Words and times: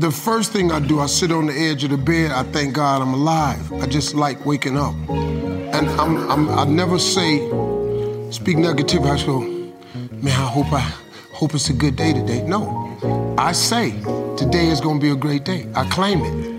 The 0.00 0.10
first 0.10 0.52
thing 0.52 0.72
I 0.72 0.80
do, 0.80 0.98
I 0.98 1.06
sit 1.06 1.30
on 1.30 1.46
the 1.46 1.52
edge 1.52 1.84
of 1.84 1.90
the 1.90 1.96
bed. 1.96 2.32
I 2.32 2.42
thank 2.42 2.74
God 2.74 3.02
I'm 3.02 3.14
alive. 3.14 3.72
I 3.74 3.86
just 3.86 4.14
like 4.14 4.44
waking 4.44 4.76
up, 4.76 4.94
and 5.08 5.88
I'm, 5.90 6.28
I'm 6.28 6.48
I 6.48 6.64
never 6.64 6.98
say 6.98 7.38
speak 8.32 8.56
negative. 8.58 9.04
I 9.04 9.24
go, 9.24 9.40
man, 9.40 10.26
I 10.26 10.48
hope 10.48 10.72
I 10.72 10.80
hope 11.32 11.54
it's 11.54 11.70
a 11.70 11.72
good 11.72 11.94
day 11.94 12.12
today. 12.12 12.42
No, 12.42 13.36
I 13.38 13.52
say 13.52 13.92
today 14.36 14.66
is 14.68 14.80
gonna 14.80 14.98
be 14.98 15.10
a 15.10 15.16
great 15.16 15.44
day. 15.44 15.68
I 15.76 15.88
claim 15.90 16.20
it. 16.24 16.50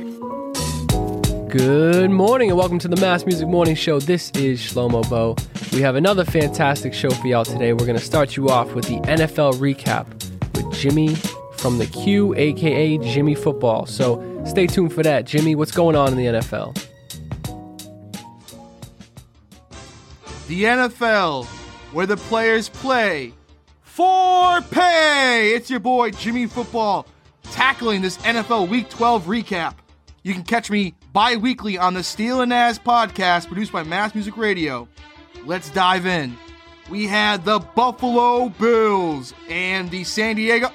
Good 1.49 2.11
morning 2.11 2.49
and 2.49 2.57
welcome 2.57 2.79
to 2.79 2.87
the 2.87 2.95
Mass 2.95 3.25
Music 3.25 3.45
Morning 3.45 3.75
Show. 3.75 3.99
This 3.99 4.31
is 4.31 4.61
Shlomo 4.61 5.09
Bo. 5.09 5.35
We 5.73 5.81
have 5.81 5.95
another 5.95 6.23
fantastic 6.23 6.93
show 6.93 7.09
for 7.09 7.27
y'all 7.27 7.43
today. 7.43 7.73
We're 7.73 7.85
going 7.85 7.99
to 7.99 8.05
start 8.05 8.37
you 8.37 8.47
off 8.47 8.73
with 8.73 8.85
the 8.85 8.99
NFL 9.01 9.55
recap 9.55 10.05
with 10.55 10.71
Jimmy 10.73 11.17
from 11.61 11.77
the 11.77 11.85
Q, 11.85 12.33
aka 12.35 12.97
Jimmy 12.97 13.35
Football. 13.35 13.85
So 13.85 14.43
stay 14.45 14.65
tuned 14.65 14.93
for 14.93 15.03
that. 15.03 15.25
Jimmy, 15.25 15.53
what's 15.53 15.71
going 15.71 15.95
on 15.95 16.11
in 16.11 16.17
the 16.17 16.25
NFL? 16.39 16.75
The 20.47 20.63
NFL, 20.63 21.45
where 21.93 22.07
the 22.07 22.17
players 22.17 22.67
play 22.67 23.33
for 23.83 24.59
pay. 24.61 25.51
It's 25.53 25.69
your 25.69 25.79
boy 25.79 26.11
Jimmy 26.11 26.47
Football 26.47 27.05
tackling 27.43 28.01
this 28.01 28.17
NFL 28.17 28.67
Week 28.67 28.89
12 28.89 29.25
recap. 29.25 29.75
You 30.23 30.33
can 30.33 30.43
catch 30.43 30.71
me 30.71 30.95
bi 31.13 31.35
weekly 31.35 31.77
on 31.77 31.93
the 31.93 32.03
Steel 32.03 32.41
and 32.41 32.49
Naz 32.49 32.79
podcast 32.79 33.47
produced 33.47 33.71
by 33.71 33.83
Mass 33.83 34.15
Music 34.15 34.35
Radio. 34.35 34.87
Let's 35.45 35.69
dive 35.69 36.07
in. 36.07 36.35
We 36.89 37.05
had 37.05 37.45
the 37.45 37.59
Buffalo 37.59 38.49
Bills 38.49 39.33
and 39.47 39.89
the 39.91 40.03
San 40.03 40.35
Diego 40.35 40.71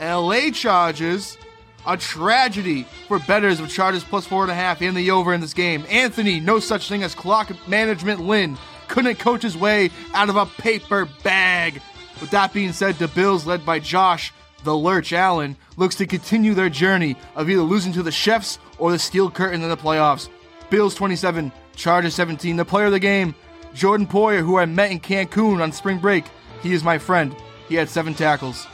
LA 0.00 0.50
Chargers. 0.50 1.38
A 1.86 1.98
tragedy 1.98 2.86
for 3.08 3.18
betters 3.18 3.60
of 3.60 3.68
Chargers 3.68 4.04
plus 4.04 4.26
four 4.26 4.42
and 4.42 4.50
a 4.50 4.54
half 4.54 4.80
in 4.80 4.94
the 4.94 5.10
over 5.10 5.34
in 5.34 5.42
this 5.42 5.52
game. 5.52 5.84
Anthony, 5.90 6.40
no 6.40 6.58
such 6.58 6.88
thing 6.88 7.02
as 7.02 7.14
clock 7.14 7.52
management 7.68 8.20
Lynn, 8.20 8.56
couldn't 8.88 9.18
coach 9.18 9.42
his 9.42 9.56
way 9.56 9.90
out 10.14 10.30
of 10.30 10.36
a 10.36 10.46
paper 10.46 11.06
bag. 11.22 11.82
With 12.22 12.30
that 12.30 12.54
being 12.54 12.72
said, 12.72 12.94
the 12.94 13.08
Bills, 13.08 13.46
led 13.46 13.66
by 13.66 13.80
Josh 13.80 14.32
the 14.62 14.74
Lurch 14.74 15.12
Allen, 15.12 15.56
looks 15.76 15.94
to 15.96 16.06
continue 16.06 16.54
their 16.54 16.70
journey 16.70 17.16
of 17.36 17.50
either 17.50 17.60
losing 17.60 17.92
to 17.92 18.02
the 18.02 18.10
Chefs 18.10 18.58
or 18.78 18.90
the 18.90 18.98
Steel 18.98 19.30
Curtain 19.30 19.62
in 19.62 19.68
the 19.68 19.76
playoffs. 19.76 20.30
Bills 20.70 20.94
27, 20.94 21.52
Chargers 21.76 22.14
17. 22.14 22.56
The 22.56 22.64
player 22.64 22.86
of 22.86 22.92
the 22.92 22.98
game, 22.98 23.34
Jordan 23.74 24.06
Poyer, 24.06 24.40
who 24.40 24.56
I 24.56 24.64
met 24.64 24.90
in 24.90 25.00
Cancun 25.00 25.62
on 25.62 25.70
spring 25.70 25.98
break. 25.98 26.24
He 26.62 26.72
is 26.72 26.82
my 26.82 26.96
friend. 26.96 27.36
He 27.68 27.74
had 27.74 27.90
seven 27.90 28.14
tackles. 28.14 28.66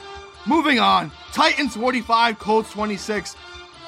Moving 0.46 0.80
on, 0.80 1.12
Titans 1.32 1.76
45, 1.76 2.38
Colts 2.38 2.72
26. 2.72 3.36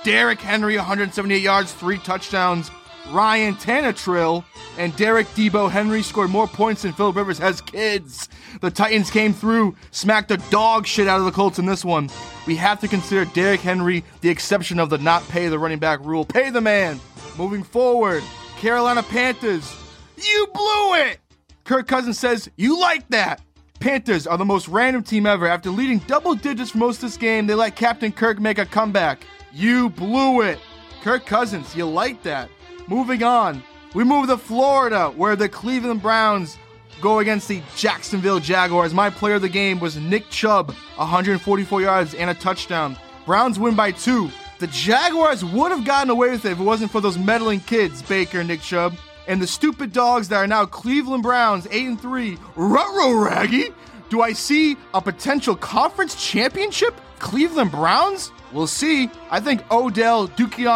Derrick 0.05 0.41
Henry 0.41 0.77
178 0.77 1.41
yards, 1.41 1.73
three 1.73 1.99
touchdowns. 1.99 2.71
Ryan 3.11 3.55
Tannehill 3.55 4.45
and 4.79 4.95
Derrick 4.97 5.27
Debo 5.29 5.71
Henry 5.71 6.03
scored 6.03 6.31
more 6.31 6.47
points 6.47 6.83
than 6.83 6.93
Philip 6.93 7.17
Rivers 7.17 7.39
has 7.39 7.61
kids. 7.61 8.29
The 8.61 8.71
Titans 8.71 9.11
came 9.11 9.33
through, 9.33 9.77
smacked 9.91 10.29
the 10.29 10.37
dog 10.51 10.87
shit 10.87 11.09
out 11.09 11.19
of 11.19 11.25
the 11.25 11.33
Colts 11.33 11.59
in 11.59 11.67
this 11.67 11.85
one. 11.85 12.11
We 12.47 12.57
have 12.57 12.81
to 12.81 12.89
consider 12.89 13.25
Derrick 13.33 13.61
Henry 13.61 14.05
the 14.21 14.29
exception 14.29 14.79
of 14.79 14.91
the 14.91 14.99
not 14.99 15.27
pay 15.29 15.49
the 15.49 15.59
running 15.59 15.79
back 15.79 16.01
rule. 16.05 16.25
Pay 16.25 16.51
the 16.51 16.61
man. 16.61 17.01
Moving 17.37 17.63
forward, 17.63 18.23
Carolina 18.59 19.03
Panthers. 19.03 19.75
You 20.17 20.47
blew 20.55 20.95
it! 20.95 21.19
Kirk 21.65 21.87
Cousins 21.89 22.19
says, 22.19 22.51
You 22.57 22.79
like 22.79 23.09
that. 23.09 23.41
Panthers 23.83 24.29
are 24.29 24.39
the 24.39 24.45
most 24.45 24.69
random 24.69 25.03
team 25.03 25.27
ever. 25.27 25.49
After 25.49 25.69
leading 25.69 25.99
double 26.07 26.37
digits 26.37 26.71
for 26.71 26.79
most 26.79 26.99
of 26.99 27.01
this 27.03 27.17
game, 27.17 27.49
they 27.49 27.55
let 27.55 27.75
Captain 27.75 28.13
Kirk 28.13 28.39
make 28.39 28.59
a 28.59 28.65
comeback. 28.65 29.27
You 29.53 29.91
blew 29.91 30.43
it. 30.43 30.61
Kirk 31.03 31.27
Cousins, 31.27 31.75
you 31.75 31.85
like 31.85 32.23
that. 32.23 32.49
Moving 32.87 33.25
on, 33.25 33.61
we 33.93 34.05
move 34.05 34.29
to 34.29 34.37
Florida, 34.39 35.11
where 35.11 35.35
the 35.35 35.49
Cleveland 35.49 36.01
Browns 36.01 36.59
go 37.01 37.19
against 37.19 37.49
the 37.49 37.61
Jacksonville 37.75 38.39
Jaguars. 38.39 38.95
My 38.95 39.11
player 39.11 39.35
of 39.35 39.43
the 39.43 39.49
game 39.49 39.81
was 39.81 39.97
Nick 39.97 40.31
Chubb, 40.31 40.73
144 40.95 41.81
yards 41.81 42.15
and 42.15 42.31
a 42.31 42.35
touchdown. 42.35 42.97
Browns 43.27 43.59
win 43.59 43.75
by 43.75 43.91
two. 43.91 44.31
The 44.61 44.69
Jaguars 44.69 45.45
would 45.45 45.73
have 45.73 45.85
gotten 45.85 46.11
away 46.11 46.31
with 46.31 46.45
it 46.45 46.53
if 46.53 46.61
it 46.61 46.63
wasn't 46.63 46.93
for 46.93 47.01
those 47.01 47.19
meddling 47.19 47.59
kids, 47.59 48.01
Baker 48.01 48.39
and 48.39 48.49
Nick 48.49 48.61
Chubb, 48.61 48.95
and 49.27 49.41
the 49.41 49.47
stupid 49.47 49.93
dogs 49.93 50.29
that 50.29 50.37
are 50.37 50.47
now 50.47 50.67
Cleveland 50.67 51.23
Browns, 51.23 51.67
8 51.71 51.87
and 51.87 52.01
3. 52.01 52.39
Rutro 52.57 53.13
Raggy! 53.13 53.69
Do 54.11 54.21
I 54.23 54.33
see 54.33 54.77
a 54.93 55.01
potential 55.01 55.57
conference 55.57 56.15
championship? 56.15 56.95
Cleveland 57.19 57.71
Browns? 57.71 58.31
We'll 58.53 58.67
see. 58.67 59.11
I 59.31 59.41
think 59.41 59.63
Odell 59.71 60.31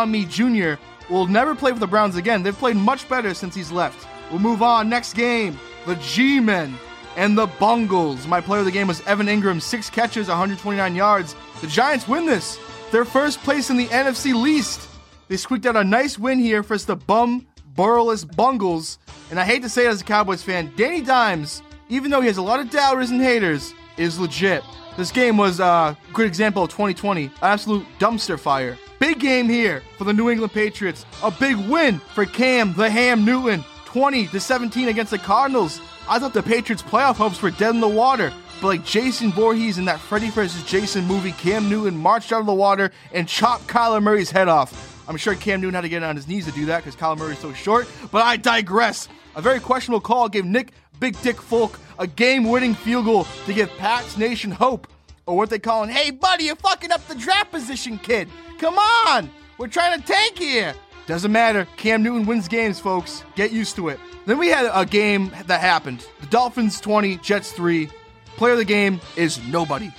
me 0.06 0.24
Jr 0.24 0.74
will 1.08 1.26
never 1.26 1.54
play 1.54 1.72
for 1.72 1.78
the 1.78 1.86
Browns 1.86 2.16
again. 2.16 2.42
They've 2.42 2.56
played 2.56 2.76
much 2.76 3.08
better 3.08 3.34
since 3.34 3.54
he's 3.54 3.70
left. 3.70 4.06
We'll 4.30 4.40
move 4.40 4.62
on. 4.62 4.88
Next 4.88 5.14
game, 5.14 5.58
the 5.86 5.96
G 5.96 6.40
Men 6.40 6.76
and 7.16 7.36
the 7.36 7.46
Bungles. 7.46 8.26
My 8.26 8.40
player 8.40 8.60
of 8.60 8.66
the 8.66 8.72
game 8.72 8.88
was 8.88 9.00
Evan 9.06 9.26
Engram, 9.26 9.60
six 9.60 9.88
catches, 9.88 10.28
129 10.28 10.94
yards. 10.94 11.34
The 11.60 11.66
Giants 11.66 12.08
win 12.08 12.26
this. 12.26 12.58
Their 12.90 13.04
first 13.04 13.40
place 13.40 13.70
in 13.70 13.76
the 13.76 13.86
NFC 13.86 14.34
least. 14.34 14.88
They 15.28 15.36
squeaked 15.36 15.66
out 15.66 15.76
a 15.76 15.84
nice 15.84 16.18
win 16.18 16.38
here 16.38 16.62
for 16.62 16.78
the 16.78 16.96
bum, 16.96 17.46
burrowless 17.76 18.25
Bungles. 18.25 18.98
And 19.31 19.38
I 19.38 19.44
hate 19.44 19.62
to 19.62 19.69
say 19.69 19.87
it 19.87 19.91
as 19.91 20.00
a 20.00 20.04
Cowboys 20.04 20.42
fan, 20.42 20.72
Danny 20.76 21.03
Dimes, 21.03 21.62
even 21.88 22.10
though 22.10 22.20
he 22.20 22.26
has 22.26 22.38
a 22.38 22.42
lot 22.42 22.60
of 22.60 22.70
doubters 22.70 23.10
and 23.10 23.20
haters, 23.20 23.75
is 23.97 24.19
legit. 24.19 24.64
This 24.97 25.10
game 25.12 25.37
was 25.37 25.60
uh, 25.60 25.94
a 25.97 26.12
good 26.12 26.26
example 26.26 26.64
of 26.64 26.70
2020, 26.70 27.31
absolute 27.42 27.87
dumpster 27.98 28.41
fire. 28.41 28.78
Big 28.98 29.20
game 29.20 29.47
here 29.47 29.82
for 29.98 30.04
the 30.04 30.12
New 30.12 30.31
England 30.31 30.53
Patriots. 30.53 31.04
A 31.22 31.31
big 31.31 31.56
win 31.69 31.98
for 31.98 32.25
Cam 32.25 32.72
the 32.72 32.88
Ham 32.88 33.25
Newton, 33.25 33.62
20 33.84 34.28
to 34.28 34.41
17 34.41 34.88
against 34.88 35.10
the 35.10 35.19
Cardinals. 35.19 35.81
I 36.08 36.19
thought 36.19 36.32
the 36.32 36.43
Patriots' 36.43 36.82
playoff 36.82 37.16
hopes 37.16 37.43
were 37.43 37.50
dead 37.50 37.75
in 37.75 37.81
the 37.81 37.88
water, 37.88 38.32
but 38.62 38.69
like 38.69 38.84
Jason 38.87 39.32
Voorhees 39.32 39.76
in 39.76 39.84
that 39.84 40.00
Freddy 40.00 40.31
vs. 40.31 40.64
Jason 40.64 41.04
movie, 41.04 41.32
Cam 41.32 41.69
Newton 41.69 41.97
marched 41.97 42.32
out 42.32 42.41
of 42.41 42.47
the 42.47 42.54
water 42.54 42.91
and 43.12 43.28
chopped 43.28 43.66
Kyler 43.66 44.03
Murray's 44.03 44.31
head 44.31 44.48
off. 44.48 44.95
I'm 45.09 45.17
sure 45.17 45.34
Cam 45.34 45.61
Newton 45.61 45.75
had 45.75 45.83
to 45.83 45.89
get 45.89 46.03
on 46.03 46.17
his 46.17 46.27
knees 46.27 46.47
to 46.47 46.53
do 46.53 46.67
that 46.67 46.84
because 46.84 46.97
Kyler 46.97 47.31
is 47.33 47.39
so 47.39 47.53
short, 47.53 47.89
but 48.11 48.22
I 48.22 48.37
digress. 48.37 49.09
A 49.34 49.43
very 49.43 49.61
questionable 49.61 50.00
call 50.00 50.28
gave 50.28 50.44
Nick 50.44 50.72
Big 50.99 51.21
Dick 51.22 51.41
Folk 51.41 51.78
a 51.99 52.06
game-winning 52.06 52.75
field 52.75 53.05
goal 53.05 53.27
to 53.47 53.53
give 53.53 53.71
Pats 53.77 54.17
Nation 54.17 54.50
hope, 54.50 54.89
or 55.27 55.37
what 55.37 55.50
they 55.50 55.59
calling, 55.59 55.91
"Hey 55.91 56.11
buddy, 56.11 56.44
you're 56.44 56.56
fucking 56.56 56.91
up 56.93 57.06
the 57.06 57.15
draft 57.15 57.50
position, 57.50 57.99
kid." 57.99 58.28
Come 58.59 58.78
on! 58.78 59.31
We're 59.59 59.69
trying 59.69 60.00
to 60.00 60.06
tank 60.06 60.39
here! 60.39 60.75
Doesn't 61.06 61.31
matter. 61.31 61.69
Cam 61.77 62.03
Newton 62.03 62.27
wins 62.27 62.49
games, 62.49 62.81
folks. 62.81 63.23
Get 63.37 63.53
used 63.53 63.77
to 63.77 63.88
it. 63.91 64.00
Then 64.27 64.38
we 64.38 64.49
had 64.49 64.69
a 64.75 64.84
game 64.84 65.31
that 65.47 65.61
happened. 65.61 66.05
The 66.21 66.27
Dolphins 66.27 66.81
20, 66.81 67.19
Jets 67.19 67.53
3. 67.53 67.88
Player 68.37 68.53
of 68.53 68.59
the 68.59 68.65
game 68.65 69.00
is 69.15 69.41
nobody. 69.47 69.93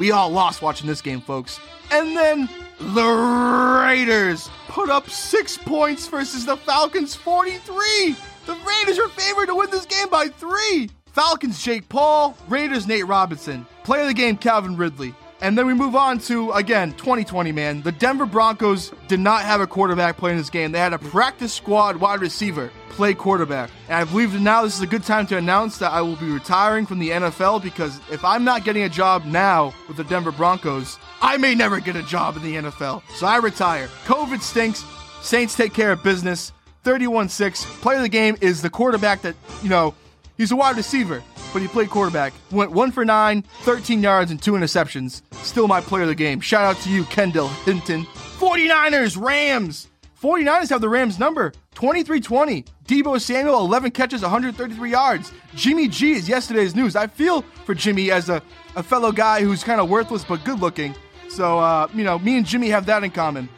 We 0.00 0.10
all 0.10 0.28
lost 0.28 0.60
watching 0.60 0.88
this 0.88 1.00
game, 1.00 1.20
folks. 1.20 1.60
And 1.92 2.16
then 2.16 2.48
the 2.80 3.82
Raiders 3.84 4.48
put 4.68 4.88
up 4.88 5.10
six 5.10 5.58
points 5.58 6.06
versus 6.06 6.46
the 6.46 6.56
Falcons 6.56 7.14
43. 7.14 8.16
The 8.46 8.54
Raiders 8.54 8.98
are 8.98 9.08
favored 9.08 9.46
to 9.46 9.54
win 9.54 9.70
this 9.70 9.84
game 9.84 10.08
by 10.08 10.28
three. 10.28 10.90
Falcons 11.12 11.62
Jake 11.62 11.88
Paul, 11.88 12.36
Raiders 12.48 12.86
Nate 12.86 13.06
Robinson. 13.06 13.66
Play 13.84 14.00
of 14.00 14.08
the 14.08 14.14
game 14.14 14.36
Calvin 14.36 14.76
Ridley. 14.76 15.14
And 15.42 15.56
then 15.56 15.66
we 15.66 15.74
move 15.74 15.96
on 15.96 16.18
to, 16.20 16.52
again, 16.52 16.92
2020, 16.92 17.52
man. 17.52 17.82
The 17.82 17.92
Denver 17.92 18.26
Broncos 18.26 18.92
did 19.08 19.20
not 19.20 19.42
have 19.42 19.60
a 19.60 19.66
quarterback 19.66 20.16
playing 20.16 20.36
this 20.36 20.50
game. 20.50 20.72
They 20.72 20.78
had 20.78 20.92
a 20.92 20.98
practice 20.98 21.52
squad 21.52 21.96
wide 21.96 22.20
receiver 22.20 22.70
play 22.90 23.14
quarterback. 23.14 23.70
And 23.88 23.96
I 23.96 24.04
believe 24.04 24.32
that 24.32 24.40
now 24.40 24.62
this 24.62 24.76
is 24.76 24.82
a 24.82 24.86
good 24.86 25.02
time 25.02 25.26
to 25.28 25.36
announce 25.38 25.78
that 25.78 25.92
I 25.92 26.02
will 26.02 26.16
be 26.16 26.30
retiring 26.30 26.84
from 26.84 26.98
the 26.98 27.10
NFL 27.10 27.62
because 27.62 27.98
if 28.10 28.22
I'm 28.24 28.44
not 28.44 28.64
getting 28.64 28.82
a 28.82 28.88
job 28.88 29.24
now 29.24 29.72
with 29.88 29.96
the 29.96 30.04
Denver 30.04 30.32
Broncos, 30.32 30.98
I 31.22 31.36
may 31.36 31.54
never 31.54 31.80
get 31.80 31.96
a 31.96 32.02
job 32.02 32.36
in 32.36 32.42
the 32.42 32.56
NFL. 32.56 33.02
So 33.14 33.26
I 33.26 33.36
retire. 33.36 33.88
COVID 34.04 34.40
stinks. 34.40 34.84
Saints 35.22 35.54
take 35.54 35.74
care 35.74 35.92
of 35.92 36.02
business. 36.02 36.52
31 36.82 37.28
6. 37.28 37.64
Player 37.80 37.96
of 37.96 38.02
the 38.02 38.08
game 38.08 38.36
is 38.40 38.62
the 38.62 38.70
quarterback 38.70 39.22
that, 39.22 39.34
you 39.62 39.68
know, 39.68 39.94
he's 40.36 40.50
a 40.50 40.56
wide 40.56 40.76
receiver 40.76 41.22
but 41.52 41.62
he 41.62 41.68
played 41.68 41.90
quarterback. 41.90 42.32
Went 42.50 42.70
one 42.70 42.92
for 42.92 43.04
nine, 43.04 43.42
13 43.62 44.02
yards, 44.02 44.30
and 44.30 44.40
two 44.40 44.52
interceptions. 44.52 45.22
Still 45.44 45.68
my 45.68 45.80
player 45.80 46.02
of 46.02 46.08
the 46.08 46.14
game. 46.14 46.40
Shout 46.40 46.64
out 46.64 46.80
to 46.82 46.90
you, 46.90 47.04
Kendall 47.04 47.48
Hinton. 47.48 48.04
49ers, 48.04 49.20
Rams. 49.20 49.88
49ers 50.20 50.68
have 50.68 50.80
the 50.80 50.88
Rams 50.88 51.18
number 51.18 51.52
23 51.74 52.20
20. 52.20 52.64
Deebo 52.86 53.20
Samuel, 53.20 53.60
11 53.60 53.90
catches, 53.92 54.22
133 54.22 54.90
yards. 54.90 55.32
Jimmy 55.54 55.88
G 55.88 56.12
is 56.12 56.28
yesterday's 56.28 56.74
news. 56.74 56.94
I 56.94 57.06
feel 57.06 57.42
for 57.64 57.74
Jimmy 57.74 58.10
as 58.10 58.28
a, 58.28 58.42
a 58.76 58.82
fellow 58.82 59.12
guy 59.12 59.42
who's 59.42 59.64
kind 59.64 59.80
of 59.80 59.88
worthless 59.88 60.24
but 60.24 60.44
good 60.44 60.60
looking. 60.60 60.94
So, 61.30 61.60
uh, 61.60 61.88
you 61.94 62.02
know, 62.02 62.18
me 62.18 62.36
and 62.36 62.44
Jimmy 62.44 62.68
have 62.70 62.86
that 62.86 63.04
in 63.04 63.10
common. 63.12 63.48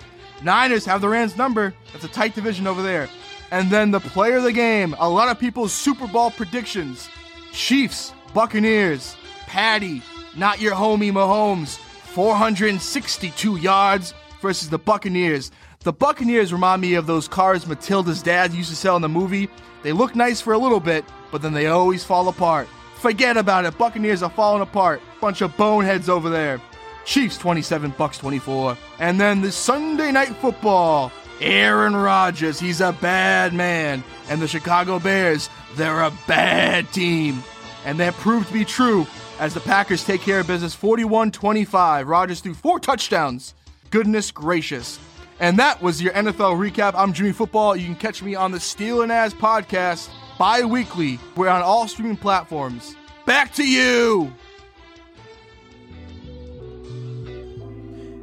Niners 0.43 0.85
have 0.85 1.01
the 1.01 1.09
Rams 1.09 1.37
number. 1.37 1.75
That's 1.93 2.05
a 2.05 2.09
tight 2.09 2.35
division 2.35 2.67
over 2.67 2.83
there. 2.83 3.09
And 3.51 3.71
then 3.71 3.91
the 3.91 4.01
player 4.01 4.37
of 4.37 4.43
the 4.43 4.53
game, 4.53 4.95
a 4.99 5.09
lot 5.09 5.29
of 5.29 5.39
people's 5.39 5.73
Super 5.73 6.07
Bowl 6.07 6.31
predictions. 6.31 7.09
Chiefs, 7.53 8.13
Buccaneers, 8.35 9.17
Patty, 9.47 10.03
not 10.37 10.61
your 10.61 10.75
homie 10.75 11.13
Mahomes, 11.13 11.77
462 11.77 13.57
yards 13.57 14.15
versus 14.41 14.69
the 14.69 14.79
Buccaneers. 14.79 15.51
The 15.81 15.93
Buccaneers 15.93 16.53
remind 16.53 16.83
me 16.83 16.95
of 16.95 17.07
those 17.07 17.27
cars 17.27 17.67
Matilda's 17.67 18.23
dad 18.23 18.53
used 18.53 18.71
to 18.71 18.77
sell 18.77 18.97
in 18.97 19.03
the 19.03 19.09
movie. 19.09 19.49
They 19.83 19.93
look 19.93 20.15
nice 20.15 20.41
for 20.41 20.53
a 20.53 20.59
little 20.59 20.81
bit, 20.81 21.05
but 21.31 21.43
then 21.43 21.53
they 21.53 21.67
always 21.67 22.05
fall 22.05 22.29
apart. 22.29 22.69
Forget 22.97 23.37
about 23.37 23.65
it. 23.65 23.77
Buccaneers 23.79 24.23
are 24.23 24.31
falling 24.31 24.63
apart. 24.63 25.01
Bunch 25.21 25.41
of 25.41 25.57
boneheads 25.57 26.09
over 26.09 26.31
there. 26.31 26.61
Chiefs 27.05 27.39
27 27.39 27.95
bucks 27.97 28.19
24. 28.19 28.77
And 28.99 29.21
then 29.21 29.43
the 29.43 29.53
Sunday 29.53 30.13
night 30.13 30.35
football. 30.37 31.13
Aaron 31.41 31.97
Rodgers, 31.97 32.61
he's 32.61 32.81
a 32.81 32.93
bad 32.93 33.53
man. 33.53 34.05
And 34.29 34.41
the 34.41 34.47
Chicago 34.47 35.01
Bears, 35.01 35.51
they're 35.75 36.03
a 36.03 36.13
bad 36.29 36.91
team. 36.93 37.43
And 37.85 37.99
that 37.99 38.15
proved 38.15 38.47
to 38.49 38.53
be 38.53 38.65
true 38.65 39.09
as 39.41 39.53
the 39.53 39.61
Packers 39.61 40.05
take 40.05 40.21
care 40.21 40.41
of 40.41 40.47
business 40.47 40.75
41 40.75 41.33
25. 41.33 42.07
Rodgers 42.07 42.41
threw 42.41 42.55
four 42.55 42.79
touchdowns. 42.79 43.55
Goodness 43.91 44.31
gracious. 44.31 45.01
And 45.41 45.59
that 45.59 45.83
was 45.83 46.01
your 46.01 46.13
NFL 46.13 46.57
recap. 46.57 46.93
I'm 46.95 47.13
Jimmy 47.13 47.33
Football. 47.33 47.75
You 47.75 47.87
can 47.87 47.97
catch 47.97 48.23
me 48.23 48.37
on 48.37 48.53
the 48.53 48.61
Steel 48.61 49.03
and 49.03 49.11
As 49.11 49.35
podcast 49.35 50.09
bi 50.39 50.65
weekly. 50.65 51.19
We're 51.35 51.49
on 51.49 51.63
all 51.63 51.89
streaming 51.89 52.17
platforms. 52.17 52.95
Back 53.27 53.53
to 53.55 53.69
you. 53.69 54.33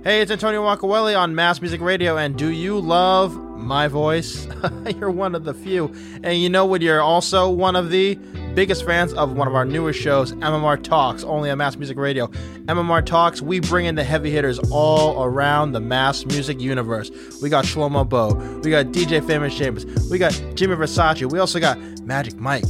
Hey, 0.01 0.22
it's 0.22 0.31
Antonio 0.31 0.63
Wakaweli 0.63 1.19
on 1.19 1.36
Mass 1.36 1.60
Music 1.60 1.81
Radio, 1.81 2.16
and 2.16 2.38
do 2.38 2.48
you 2.48 2.80
love 2.80 3.36
my 3.36 3.90
voice? 3.90 4.48
you're 4.98 5.12
one 5.12 5.36
of 5.36 5.44
the 5.44 5.54
few. 5.54 5.94
And 6.24 6.40
you 6.40 6.48
know 6.48 6.66
what? 6.66 6.81
You're 6.81 7.01
also 7.01 7.50
one 7.50 7.75
of 7.75 7.90
the 7.90 8.16
biggest 8.56 8.86
fans 8.86 9.12
of 9.12 9.34
one 9.34 9.50
of 9.50 9.56
our 9.56 9.66
newest 9.66 10.00
shows, 10.00 10.31
MMR 10.31 10.81
Talks, 10.81 11.25
only 11.25 11.51
on 11.51 11.57
Mass 11.57 11.75
Music 11.75 11.98
Radio. 11.98 12.28
MMR 12.68 13.06
Talks, 13.06 13.42
we 13.42 13.60
bring 13.60 13.88
in 13.88 13.96
the 13.96 14.04
heavy 14.06 14.31
hitters 14.31 14.57
all 14.72 15.22
around 15.22 15.74
the 15.74 15.81
mass 15.81 16.25
music 16.25 16.62
universe. 16.62 17.12
We 17.42 17.50
got 17.50 17.66
Shlomo 17.66 18.07
Bo, 18.07 18.36
we 18.63 18.72
got 18.72 18.86
DJ 18.94 19.28
Famous 19.28 19.54
Seamus, 19.54 20.10
we 20.10 20.18
got 20.18 20.31
Jimmy 20.56 20.78
Versace, 20.78 21.30
we 21.30 21.40
also 21.40 21.60
got 21.60 21.78
Magic 22.04 22.38
Mike, 22.38 22.63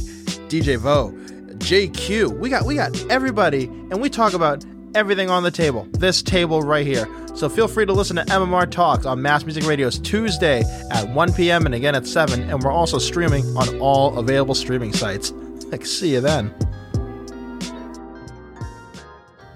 DJ 0.48 0.78
Vo, 0.78 1.12
JQ. 1.58 2.40
We 2.40 2.48
got 2.48 2.66
we 2.66 2.74
got 2.74 3.00
everybody, 3.08 3.66
and 3.66 4.00
we 4.00 4.10
talk 4.10 4.32
about 4.32 4.64
everything 4.94 5.30
on 5.30 5.42
the 5.42 5.50
table. 5.50 5.86
This 5.92 6.22
table 6.22 6.62
right 6.62 6.86
here. 6.86 7.08
So 7.34 7.48
feel 7.48 7.68
free 7.68 7.86
to 7.86 7.92
listen 7.92 8.16
to 8.16 8.24
MMR 8.24 8.70
Talks 8.70 9.06
on 9.06 9.22
Mass 9.22 9.44
Music 9.44 9.64
Radio's 9.64 9.98
Tuesday 9.98 10.62
at 10.90 11.08
1 11.08 11.32
p.m. 11.32 11.66
and 11.66 11.74
again 11.74 11.94
at 11.94 12.06
7. 12.06 12.50
And 12.50 12.62
we're 12.62 12.72
also 12.72 12.98
streaming 12.98 13.44
on 13.56 13.78
all 13.80 14.18
available 14.18 14.54
streaming 14.54 14.92
sites. 14.92 15.32
Like, 15.70 15.86
see 15.86 16.14
you 16.14 16.20
then. 16.20 16.54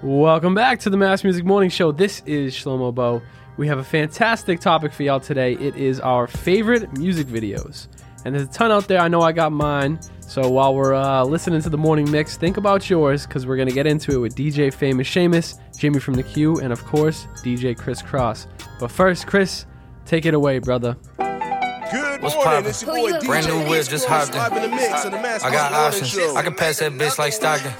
Welcome 0.01 0.53
back 0.53 0.79
to 0.81 0.89
the 0.89 0.97
Mass 0.97 1.23
Music 1.23 1.43
Morning 1.45 1.69
Show. 1.69 1.91
This 1.91 2.21
is 2.25 2.53
Shlomo 2.53 2.93
Bo. 2.93 3.21
We 3.57 3.67
have 3.67 3.79
a 3.79 3.83
fantastic 3.83 4.59
topic 4.59 4.93
for 4.93 5.03
y'all 5.03 5.19
today. 5.19 5.53
It 5.53 5.75
is 5.75 5.99
our 5.99 6.27
favorite 6.27 6.97
music 6.97 7.27
videos. 7.27 7.87
And 8.23 8.35
there's 8.35 8.47
a 8.47 8.51
ton 8.51 8.71
out 8.71 8.87
there. 8.87 8.99
I 8.99 9.07
know 9.07 9.21
I 9.21 9.31
got 9.31 9.51
mine. 9.51 9.99
So 10.27 10.49
while 10.49 10.75
we're 10.75 10.95
uh, 10.95 11.23
listening 11.23 11.61
to 11.61 11.69
the 11.69 11.77
morning 11.77 12.09
mix, 12.11 12.35
think 12.35 12.57
about 12.57 12.89
yours 12.89 13.25
because 13.25 13.45
we're 13.45 13.55
going 13.55 13.69
to 13.69 13.73
get 13.73 13.87
into 13.87 14.15
it 14.15 14.17
with 14.17 14.35
DJ 14.35 14.73
Famous 14.73 15.07
Seamus, 15.07 15.59
Jimmy 15.77 15.99
from 15.99 16.15
the 16.15 16.23
Q, 16.23 16.59
and 16.59 16.73
of 16.73 16.83
course, 16.83 17.27
DJ 17.43 17.77
Kris 17.77 18.01
Crosse. 18.01 18.47
But 18.79 18.91
first, 18.91 19.27
Kris, 19.27 19.65
take 20.03 20.25
it 20.25 20.33
away, 20.33 20.59
brother. 20.59 20.97
Good 21.17 22.21
What's 22.21 22.35
morning, 22.35 22.65
it's 22.65 22.81
your 22.81 22.95
boy 22.95 23.11
DJ 23.11 23.25
Brand 23.25 23.47
new 23.47 23.69
whip, 23.69 23.87
just 23.87 24.07
hopped 24.07 24.35
in. 24.35 24.63
in 24.63 24.71
the 24.71 24.75
mix 24.75 25.43
I 25.43 25.51
got 25.51 25.71
options. 25.71 26.17
I 26.35 26.41
can 26.41 26.55
pass 26.55 26.79
that 26.79 26.91
bitch 26.93 27.17
like 27.19 27.31
Stockton. 27.31 27.71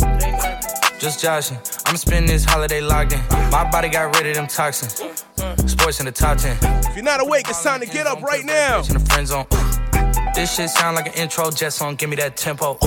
Just 0.99 1.21
joshing. 1.21 1.57
I'm 1.87 1.97
spending 1.97 2.31
this 2.31 2.45
holiday 2.45 2.79
locked 2.79 3.13
in. 3.13 3.19
My 3.51 3.67
body 3.69 3.89
got 3.89 4.15
rid 4.15 4.27
of 4.27 4.35
them 4.35 4.47
toxins. 4.47 4.93
Sports 5.69 5.99
in 5.99 6.05
the 6.05 6.11
top 6.11 6.37
10. 6.37 6.57
If 6.85 6.95
you're 6.95 7.03
not 7.03 7.21
awake, 7.21 7.49
it's 7.49 7.63
time 7.63 7.81
to 7.81 7.85
get 7.85 8.07
up 8.07 8.21
right 8.21 8.45
now. 8.45 8.81
In 8.83 8.93
the 8.93 8.99
friend 8.99 9.27
zone. 9.27 9.45
This 10.35 10.53
shit 10.53 10.69
sound 10.69 10.97
like 10.97 11.07
an 11.07 11.13
intro 11.13 11.49
jet 11.49 11.71
song, 11.71 11.95
give 11.95 12.09
me 12.09 12.17
that 12.17 12.35
tempo. 12.35 12.77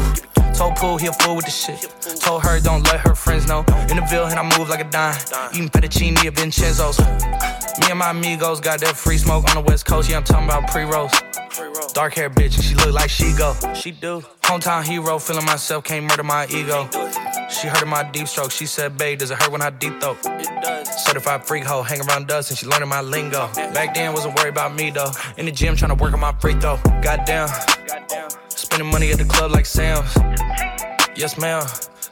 Told 0.55 0.77
Pool 0.77 0.99
he 0.99 1.07
a 1.07 1.13
fool 1.15 1.37
with 1.37 1.47
the 1.47 1.51
shit. 1.51 1.81
Told 2.21 2.43
her 2.43 2.61
don't 2.61 2.83
let 2.85 3.01
her 3.01 3.15
friends 3.15 3.47
know. 3.47 3.61
In 3.89 3.97
the 3.97 4.07
Ville 4.11 4.27
and 4.27 4.39
I 4.39 4.59
move 4.59 4.69
like 4.69 4.81
a 4.81 4.91
dime. 4.91 5.17
Eating 5.55 5.71
fettuccine 5.71 6.19
at 6.27 6.35
Vincenzo's. 6.35 6.99
Me 7.81 7.87
and 7.89 7.99
my 7.99 8.11
amigos 8.11 8.61
got 8.61 8.81
that 8.81 8.97
free 8.97 9.17
smoke 9.17 9.49
on 9.49 9.55
the 9.55 9.63
west 9.63 9.87
coast. 9.87 10.11
Yeah, 10.11 10.19
I'm 10.19 10.25
talking 10.25 10.47
about 10.47 10.71
pre-rolls. 10.71 11.13
Dark 11.95 12.15
hair 12.15 12.29
bitch, 12.29 12.55
and 12.57 12.65
she 12.65 12.75
look 12.75 12.93
like 12.93 13.09
she 13.09 13.33
go. 13.33 13.55
She 13.75 13.93
do. 13.93 14.21
Hometown 14.43 14.85
hero, 14.85 15.19
feeling 15.19 15.47
myself, 15.47 15.85
can't 15.85 16.05
murder 16.05 16.25
my 16.25 16.47
ego. 16.49 16.89
She 17.49 17.67
heard 17.67 17.83
of 17.83 17.89
my 17.89 18.03
deep 18.11 18.29
stroke. 18.29 18.51
She 18.51 18.67
said, 18.67 18.99
babe, 18.99 19.21
does 19.21 19.31
it 19.31 19.41
hurt 19.41 19.51
when 19.51 19.63
I 19.63 19.71
deep 19.71 20.01
throat? 20.01 20.19
It 20.25 20.63
does. 20.63 20.88
Certified 21.09 21.47
freak 21.47 21.65
hoe, 21.65 21.83
hang 21.83 22.03
around 22.03 22.31
us 22.31 22.51
and 22.51 22.59
she 22.59 22.67
learning 22.67 22.91
my 22.91 23.01
lingo. 23.01 23.49
Back 23.73 23.95
then, 23.95 24.13
wasn't 24.13 24.37
worried 24.37 24.51
about 24.51 24.75
me 24.75 24.91
though. 24.91 25.11
In 25.39 25.47
the 25.47 25.51
gym, 25.51 25.75
trying 25.75 25.89
to 25.89 25.95
work 25.95 26.13
on 26.13 26.21
my 26.21 26.35
free 26.39 26.53
throw. 26.53 26.77
Goddamn. 27.01 27.49
Spending 28.51 28.91
money 28.91 29.11
at 29.11 29.17
the 29.17 29.25
club 29.25 29.53
like 29.53 29.65
Sam's. 29.65 30.15
Yes, 31.17 31.39
ma'am. 31.39 31.67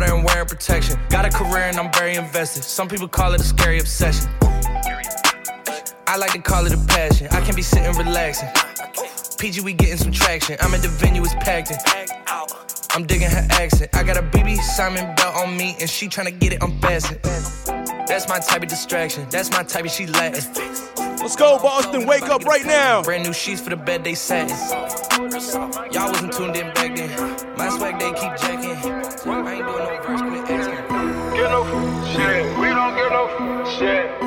and 0.00 0.24
wearing 0.24 0.46
protection. 0.46 0.98
Got 1.10 1.26
a 1.26 1.30
career 1.30 1.64
and 1.64 1.76
I'm 1.76 1.92
very 1.92 2.14
invested. 2.14 2.64
Some 2.64 2.88
people 2.88 3.08
call 3.08 3.34
it 3.34 3.40
a 3.40 3.44
scary 3.44 3.78
obsession. 3.78 4.30
I 6.06 6.16
like 6.16 6.32
to 6.32 6.40
call 6.40 6.66
it 6.66 6.72
a 6.72 6.78
passion. 6.86 7.28
I 7.30 7.40
can 7.42 7.54
be 7.54 7.62
sitting 7.62 7.94
relaxing. 7.96 8.48
PG, 9.38 9.60
we 9.60 9.74
getting 9.74 9.98
some 9.98 10.12
traction. 10.12 10.56
I'm 10.60 10.72
at 10.72 10.80
the 10.80 10.88
venue, 10.88 11.22
it's 11.22 11.34
packed 11.34 11.70
in. 11.70 11.76
I'm 12.94 13.06
digging 13.06 13.30
her 13.30 13.46
accent. 13.50 13.94
I 13.94 14.02
got 14.02 14.16
a 14.16 14.22
BB 14.22 14.58
Simon 14.58 15.14
belt 15.16 15.36
on 15.36 15.56
me, 15.56 15.76
and 15.80 15.88
she 15.88 16.08
tryna 16.08 16.38
get 16.38 16.52
it 16.52 16.62
unfastened. 16.62 17.20
That's 18.06 18.28
my 18.28 18.38
type 18.38 18.62
of 18.62 18.68
distraction. 18.68 19.26
That's 19.30 19.50
my 19.50 19.62
type 19.62 19.84
of 19.84 19.90
she 19.90 20.06
Latin. 20.06 21.01
Let's 21.20 21.36
go, 21.36 21.58
Boston. 21.58 22.06
Wake 22.06 22.24
up 22.24 22.44
right 22.44 22.64
now. 22.64 23.02
Brand 23.02 23.24
new 23.24 23.32
sheets 23.32 23.60
for 23.60 23.70
the 23.70 23.76
bed 23.76 24.04
they 24.04 24.14
satin. 24.14 24.56
Y'all 25.92 26.10
wasn't 26.10 26.32
tuned 26.32 26.56
in 26.56 26.72
back 26.74 26.96
then. 26.96 27.10
My 27.56 27.68
swag 27.68 27.98
they 27.98 28.10
keep 28.12 28.36
jacking. 28.36 28.76
I 29.30 29.54
ain't 29.54 29.66
doing 29.66 29.84
no 29.84 30.00
verse, 30.02 30.20
quit 30.20 30.50
asking. 30.50 31.32
Get 31.34 31.50
no 31.50 31.64
shit. 32.12 32.58
We 32.58 32.68
don't 32.68 32.94
get 32.96 33.10
no 33.12 33.22
shit. 33.78 34.20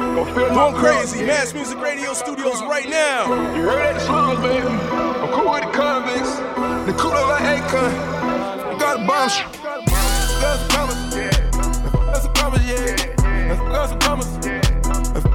Going 0.53 0.75
crazy. 0.75 1.25
Mass 1.25 1.53
Music 1.53 1.79
Radio 1.79 2.13
Studios 2.13 2.61
right 2.61 2.89
now. 2.89 3.25
You 3.55 3.63
heard 3.63 3.95
that 3.95 4.01
song, 4.01 4.41
baby? 4.41 4.65
I'm 4.65 5.29
cool 5.33 5.51
with 5.51 5.63
the 5.63 5.71
convicts. 5.71 6.35
The 6.85 6.93
cooler 6.97 7.25
like 7.27 7.43
Akon. 7.43 8.73
You 8.73 8.79
got 8.79 9.01
a 9.01 9.05
bomb. 9.05 9.29
Got 10.41 10.59
some 10.59 10.69
commas. 10.69 11.15
Got 11.91 12.21
some 12.21 12.33
commas, 12.33 12.65
yeah. 12.65 13.04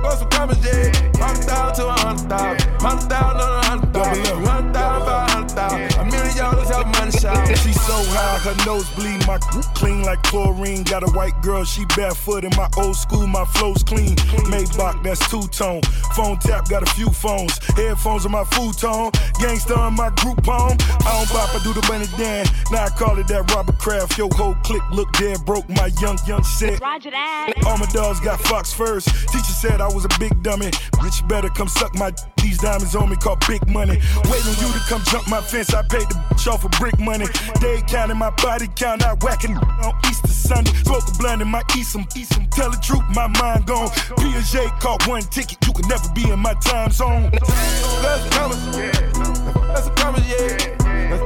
Got 0.02 0.18
some 0.18 0.28
commas. 0.30 0.58
Yeah. 0.64 0.92
Hundred 1.16 1.44
thousand 1.44 1.84
to 1.84 1.88
a 1.88 1.92
hundred 1.92 2.28
thousand. 2.28 2.70
Hundred 2.80 3.08
thousand 3.08 3.40
on 3.40 3.64
a 3.64 3.66
hundred 3.66 3.92
thousand. 3.92 4.46
Hundred 4.46 4.72
thousand, 4.74 5.06
five 5.06 5.30
hundred 5.30 5.50
thousand. 5.50 6.00
A 6.00 6.04
million 6.04 6.36
dollars 6.36 6.68
help 6.68 6.86
money 6.86 7.12
shout. 7.12 7.76
so 7.90 7.96
high, 8.14 8.38
her 8.38 8.54
nose 8.66 8.88
bleed. 8.90 9.26
My 9.26 9.38
clean 9.74 10.02
like 10.02 10.22
chlorine. 10.22 10.84
Got 10.84 11.02
a 11.02 11.10
white 11.10 11.40
girl, 11.42 11.64
she 11.64 11.84
barefoot 11.96 12.44
in 12.44 12.52
my 12.56 12.68
old 12.76 12.96
school. 12.96 13.26
My 13.26 13.44
flow's 13.44 13.82
clean. 13.82 14.14
Maybach, 14.52 15.02
that's 15.02 15.22
two 15.28 15.42
tone. 15.48 15.82
Phone 16.14 16.38
tap, 16.38 16.68
got 16.68 16.82
a 16.82 16.90
few 16.94 17.10
phones. 17.10 17.58
Headphones 17.74 18.24
on 18.26 18.32
my 18.32 18.44
futon. 18.44 19.10
Gangsta 19.42 19.76
on 19.76 19.94
my 19.94 20.10
group 20.22 20.44
home. 20.46 20.76
I 21.06 21.10
don't 21.18 21.30
bop, 21.34 21.50
I 21.54 21.58
do 21.64 21.72
the 21.72 21.84
money 21.88 22.06
Dan. 22.16 22.46
Now 22.70 22.84
I 22.84 22.90
call 22.90 23.18
it 23.18 23.26
that 23.28 23.50
Robert 23.52 23.78
Kraft. 23.78 24.16
Yo, 24.16 24.28
whole 24.30 24.54
click 24.62 24.82
look 24.92 25.10
dead 25.14 25.44
broke. 25.44 25.68
My 25.68 25.90
young, 26.00 26.18
young 26.26 26.44
shit. 26.44 26.80
Roger 26.80 27.10
that. 27.10 27.54
All 27.66 27.76
my 27.76 27.86
dogs 27.86 28.20
got 28.20 28.40
Fox 28.40 28.72
first. 28.72 29.08
Teacher 29.32 29.56
said 29.62 29.80
I 29.80 29.88
was 29.88 30.04
a 30.04 30.12
big 30.18 30.42
dummy. 30.42 30.70
Bitch, 31.02 31.26
better 31.28 31.48
come 31.48 31.68
suck 31.68 31.94
my. 31.96 32.12
These 32.42 32.58
diamonds 32.58 32.94
on 32.94 33.10
me 33.10 33.16
call 33.16 33.36
big 33.48 33.66
money. 33.68 33.98
Waiting 34.30 34.48
on 34.52 34.58
you 34.62 34.72
to 34.72 34.82
come 34.88 35.02
jump 35.06 35.28
my 35.28 35.40
fence. 35.40 35.74
I 35.74 35.82
paid 35.82 36.08
the 36.08 36.14
bitch 36.30 36.46
off 36.50 36.62
for 36.62 36.68
brick 36.80 36.98
money. 36.98 37.26
Day 37.60 37.79
counting 37.86 38.18
my 38.18 38.30
body 38.30 38.68
count. 38.76 39.02
I 39.02 39.14
whacking 39.20 39.56
on 39.56 39.94
Easter 40.08 40.28
Sunday. 40.28 40.72
Smoke 40.84 41.08
a 41.08 41.18
blunt 41.18 41.42
and 41.42 41.50
my 41.50 41.62
eat 41.76 41.84
some. 41.84 42.06
Eat 42.16 42.26
some. 42.26 42.46
Tell 42.48 42.70
the 42.70 42.78
truth, 42.78 43.04
my 43.14 43.26
mind 43.26 43.66
gone. 43.66 43.88
Piaget 44.18 44.80
caught 44.80 45.06
one 45.06 45.22
ticket. 45.22 45.58
You 45.66 45.72
could 45.72 45.88
never 45.88 46.08
be 46.12 46.30
in 46.30 46.38
my 46.38 46.54
time 46.54 46.90
zone. 46.90 47.30
That's 47.32 48.26
a 48.26 48.30
promise. 48.30 48.76
That's 48.76 49.86
a 49.86 49.90
promise, 49.90 50.26
yeah. 50.28 50.76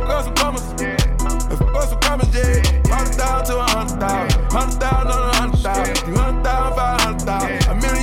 That's 0.09 0.29
a 0.29 0.33
promise. 0.33 0.63
That's 1.75 1.93
a 1.93 1.97
promise, 1.97 2.35
yeah. 2.35 2.95
Hundred 2.95 3.15
thousand 3.15 3.55
to 3.55 3.61
a 3.61 3.67
hundred 3.69 4.01
thousand. 4.01 4.53
Hundred 4.53 4.81
thousand 4.81 5.11
on 5.11 5.31
a 5.31 5.37
hundred 5.37 5.59
thousand. 5.59 6.15
Hundred 6.15 6.45
thousand, 6.45 6.77
five 6.77 7.01
hundred 7.01 7.23
thousand. 7.23 7.71
A 7.71 7.75
million 7.81 7.95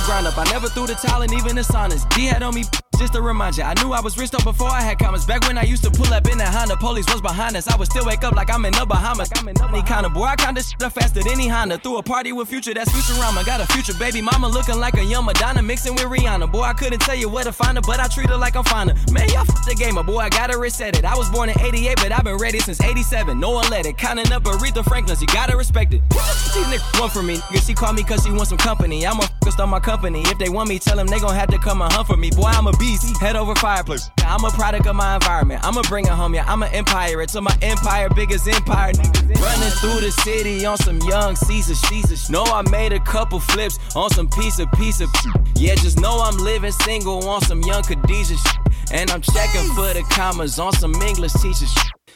the 0.00 0.06
ground 0.06 0.26
up. 0.26 0.38
I 0.38 0.44
never 0.50 0.68
threw 0.68 0.86
the 0.86 0.94
towel 0.94 1.22
and 1.22 1.32
even 1.32 1.56
the 1.56 1.62
saunas. 1.62 2.08
D 2.14 2.26
had 2.26 2.42
on 2.42 2.54
me 2.54 2.64
just 3.00 3.14
to 3.14 3.22
remind 3.22 3.56
you. 3.56 3.64
I 3.64 3.72
knew 3.80 3.92
I 3.92 4.00
was 4.00 4.18
rich 4.18 4.30
though 4.30 4.44
before 4.44 4.68
I 4.68 4.82
had 4.82 4.98
commas. 4.98 5.24
Back 5.24 5.46
when 5.48 5.56
I 5.56 5.62
used 5.62 5.82
to 5.84 5.90
pull 5.90 6.12
up 6.12 6.28
in 6.28 6.36
that 6.38 6.52
Honda, 6.54 6.76
police 6.76 7.06
was 7.10 7.22
behind 7.22 7.56
us. 7.56 7.66
I 7.66 7.76
would 7.76 7.88
still 7.88 8.04
wake 8.04 8.22
up 8.22 8.34
like 8.34 8.52
I'm 8.52 8.64
in 8.66 8.72
the 8.72 8.84
Bahamas. 8.84 9.30
I'm 9.34 9.48
in 9.48 9.60
any 9.62 9.82
kind 9.82 10.04
of 10.04 10.12
boy, 10.12 10.24
I 10.24 10.36
kinda 10.36 10.62
shit 10.62 10.82
up 10.82 10.92
faster 10.92 11.22
than 11.22 11.32
any 11.32 11.48
Honda. 11.48 11.78
Threw 11.78 11.96
a 11.96 12.02
party 12.02 12.32
with 12.32 12.48
future, 12.48 12.74
that's 12.74 12.90
Futurama. 12.92 13.44
Got 13.46 13.62
a 13.62 13.66
future 13.72 13.94
baby 13.94 14.20
mama 14.20 14.48
looking 14.48 14.78
like 14.78 14.94
a 14.98 15.04
young 15.04 15.24
Madonna 15.24 15.62
mixing 15.62 15.94
with 15.94 16.04
Rihanna. 16.04 16.52
Boy, 16.52 16.62
I 16.62 16.74
couldn't 16.74 17.00
tell 17.00 17.16
you 17.16 17.30
where 17.30 17.44
to 17.44 17.52
find 17.52 17.78
her, 17.78 17.82
but 17.82 17.98
I 18.00 18.06
treat 18.06 18.28
her 18.28 18.36
like 18.36 18.54
I'm 18.54 18.64
finer. 18.64 18.94
Man, 19.10 19.28
y'all 19.30 19.48
f 19.48 19.64
the 19.66 19.74
gamer, 19.74 20.02
boy, 20.02 20.18
I 20.18 20.28
gotta 20.28 20.58
reset 20.58 20.98
it. 20.98 21.04
I 21.06 21.16
was 21.16 21.30
born 21.30 21.48
in 21.48 21.58
88, 21.58 21.96
but 21.96 22.12
I've 22.12 22.24
been 22.24 22.36
ready 22.36 22.58
since 22.58 22.82
87. 22.82 23.40
No 23.40 23.50
one 23.50 23.68
let 23.70 23.86
it. 23.86 23.96
Counting 23.96 24.30
up 24.30 24.42
Aretha 24.42 24.84
Franklin's, 24.84 25.22
you 25.22 25.28
gotta 25.28 25.56
respect 25.56 25.94
it. 25.94 26.02
These 26.10 26.66
niggas 26.66 27.00
want 27.00 27.12
for 27.12 27.22
me, 27.22 27.36
nigga. 27.36 27.66
She 27.66 27.72
call 27.72 27.94
me 27.94 28.02
cause 28.02 28.24
she 28.24 28.30
wants 28.30 28.50
some 28.50 28.58
company. 28.58 29.06
I'm 29.06 29.18
a 29.20 29.30
focused 29.50 29.60
on 29.60 29.68
my 29.70 29.80
company. 29.80 30.22
If 30.26 30.38
they 30.38 30.48
want 30.48 30.68
me, 30.68 30.78
tell 30.78 30.96
them 30.96 31.06
they 31.06 31.18
gon' 31.18 31.34
have 31.34 31.48
to 31.48 31.58
come 31.58 31.82
and 31.82 31.92
hunt 31.92 32.06
for 32.06 32.16
me. 32.16 32.30
Boy, 32.30 32.46
I'm 32.46 32.66
a 32.66 32.72
Head 33.20 33.36
over 33.36 33.54
fireplace. 33.54 34.10
I'm 34.18 34.44
a 34.44 34.50
product 34.50 34.86
of 34.86 34.96
my 34.96 35.14
environment. 35.14 35.62
I'ma 35.62 35.82
bring 35.82 36.06
it 36.06 36.10
home, 36.10 36.34
yeah. 36.34 36.44
I'm 36.50 36.62
an 36.62 36.72
empire. 36.72 37.22
It's 37.22 37.40
my 37.40 37.56
empire, 37.62 38.08
biggest 38.08 38.48
empire. 38.48 38.92
Running 38.94 39.70
through 39.80 40.00
the 40.00 40.10
city 40.24 40.66
on 40.66 40.76
some 40.76 40.98
young 41.02 41.36
Caesar, 41.36 41.74
Jesus. 41.88 42.28
Know 42.30 42.42
I 42.42 42.62
made 42.70 42.92
a 42.92 42.98
couple 42.98 43.38
flips 43.38 43.78
on 43.94 44.10
some 44.10 44.28
piece 44.28 44.58
of 44.58 44.70
piece 44.72 45.00
of. 45.00 45.08
Yeah, 45.54 45.76
just 45.76 46.00
know 46.00 46.20
I'm 46.20 46.36
living 46.38 46.72
single 46.72 47.28
on 47.28 47.42
some 47.42 47.60
young 47.62 47.84
Khadijah. 47.84 48.36
And 48.92 49.08
I'm 49.12 49.20
checking 49.20 49.66
for 49.74 49.94
the 49.94 50.04
commas 50.10 50.58
on 50.58 50.72
some 50.72 50.94
English 50.94 51.32
teachers. 51.34 51.72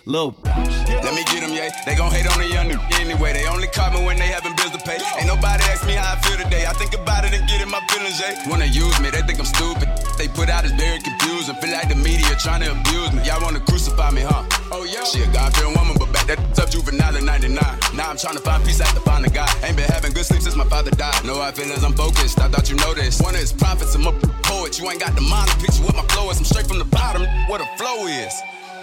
Lil. 0.07 0.37
Let 0.45 1.15
me 1.15 1.25
get 1.25 1.41
them, 1.41 1.53
yeah. 1.53 1.73
They 1.87 1.95
gon' 1.97 2.13
hate 2.13 2.29
on 2.31 2.39
the 2.39 2.49
young 2.49 2.69
nigga 2.69 3.01
anyway. 3.01 3.33
They 3.33 3.47
only 3.47 3.69
call 3.69 3.91
me 3.91 4.05
when 4.05 4.17
they 4.17 4.29
having 4.29 4.55
bills 4.57 4.73
to 4.73 4.79
pay. 4.79 4.99
Ain't 5.17 5.27
nobody 5.27 5.65
ask 5.65 5.87
me 5.87 5.95
how 5.95 6.13
I 6.13 6.21
feel 6.21 6.37
today. 6.37 6.67
I 6.67 6.73
think 6.75 6.95
about 6.95 7.25
it 7.25 7.33
and 7.33 7.49
get 7.49 7.61
in 7.63 7.71
my 7.71 7.81
feelings, 7.89 8.21
yeah. 8.21 8.49
Wanna 8.49 8.67
use 8.67 9.01
me, 9.01 9.11
they 9.11 9.23
think 9.23 9.39
I'm 9.39 9.47
stupid. 9.49 9.89
They 10.19 10.29
put 10.29 10.49
out 10.49 10.65
is 10.65 10.73
very 10.73 11.01
confused 11.01 11.25
confusing. 11.25 11.55
Feel 11.57 11.73
like 11.73 11.89
the 11.89 11.95
media 11.97 12.29
trying 12.39 12.63
to 12.63 12.71
abuse 12.71 13.13
me. 13.13 13.23
Y'all 13.25 13.41
wanna 13.43 13.61
crucify 13.61 14.11
me, 14.11 14.23
huh? 14.23 14.45
Oh, 14.73 14.85
yeah. 14.85 15.05
She 15.05 15.23
a 15.23 15.27
God-fearing 15.33 15.75
woman, 15.77 15.97
but 15.99 16.13
back 16.13 16.27
that 16.27 16.39
up 16.59 16.71
juvenile 16.71 17.17
in 17.17 17.25
99. 17.25 17.59
Now 17.95 18.11
I'm 18.11 18.17
trying 18.17 18.37
to 18.37 18.41
find 18.41 18.65
peace 18.65 18.81
after 18.81 19.01
finding 19.01 19.33
God. 19.33 19.51
Ain't 19.63 19.77
been 19.77 19.89
having 19.91 20.13
good 20.13 20.27
sleep 20.27 20.43
since 20.43 20.57
my 20.57 20.65
father 20.65 20.91
died. 20.93 21.25
No 21.25 21.41
I 21.41 21.53
feel 21.53 21.65
feelings, 21.65 21.85
I'm 21.85 21.95
focused. 21.95 22.41
I 22.41 22.49
thought 22.49 22.71
you 22.71 22.77
noticed. 22.77 23.23
One 23.23 23.35
of 23.35 23.41
his 23.41 23.53
prophets, 23.53 23.95
I'm 23.95 24.07
a 24.07 24.13
poet. 24.43 24.79
You 24.79 24.91
ain't 24.91 25.01
got 25.01 25.15
the 25.15 25.23
mind 25.23 25.51
to 25.51 25.57
picture 25.59 25.83
what 25.83 25.97
my 25.97 26.07
flow 26.13 26.31
is. 26.31 26.39
I'm 26.39 26.45
straight 26.45 26.67
from 26.67 26.79
the 26.79 26.85
bottom, 26.85 27.27
what 27.49 27.61
a 27.61 27.67
flow 27.77 28.07
is. 28.07 28.35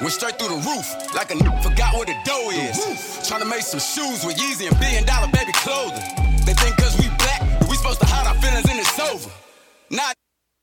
Went 0.02 0.14
straight 0.14 0.40
through 0.40 0.50
the 0.50 0.62
roof, 0.66 1.14
like 1.14 1.30
a 1.30 1.36
n- 1.38 1.62
forgot 1.62 1.94
what 1.94 2.08
the 2.08 2.16
dough 2.26 2.50
is. 2.50 3.28
Trying 3.28 3.42
to 3.42 3.46
make 3.48 3.62
some 3.62 3.80
shoes 3.80 4.26
with 4.26 4.36
Yeezy 4.36 4.68
and 4.68 4.80
billion 4.80 5.06
dollar 5.06 5.28
baby 5.32 5.52
clothing. 5.54 6.02
They 6.44 6.54
think 6.56 6.76
cause 6.78 6.98
we 6.98 7.08
black, 7.20 7.42
we 7.70 7.76
supposed 7.76 8.00
to 8.00 8.08
hide 8.08 8.26
our 8.26 8.34
feelings 8.42 8.66
and 8.68 8.80
it's 8.80 9.00
over. 9.00 9.30
Not 9.92 10.16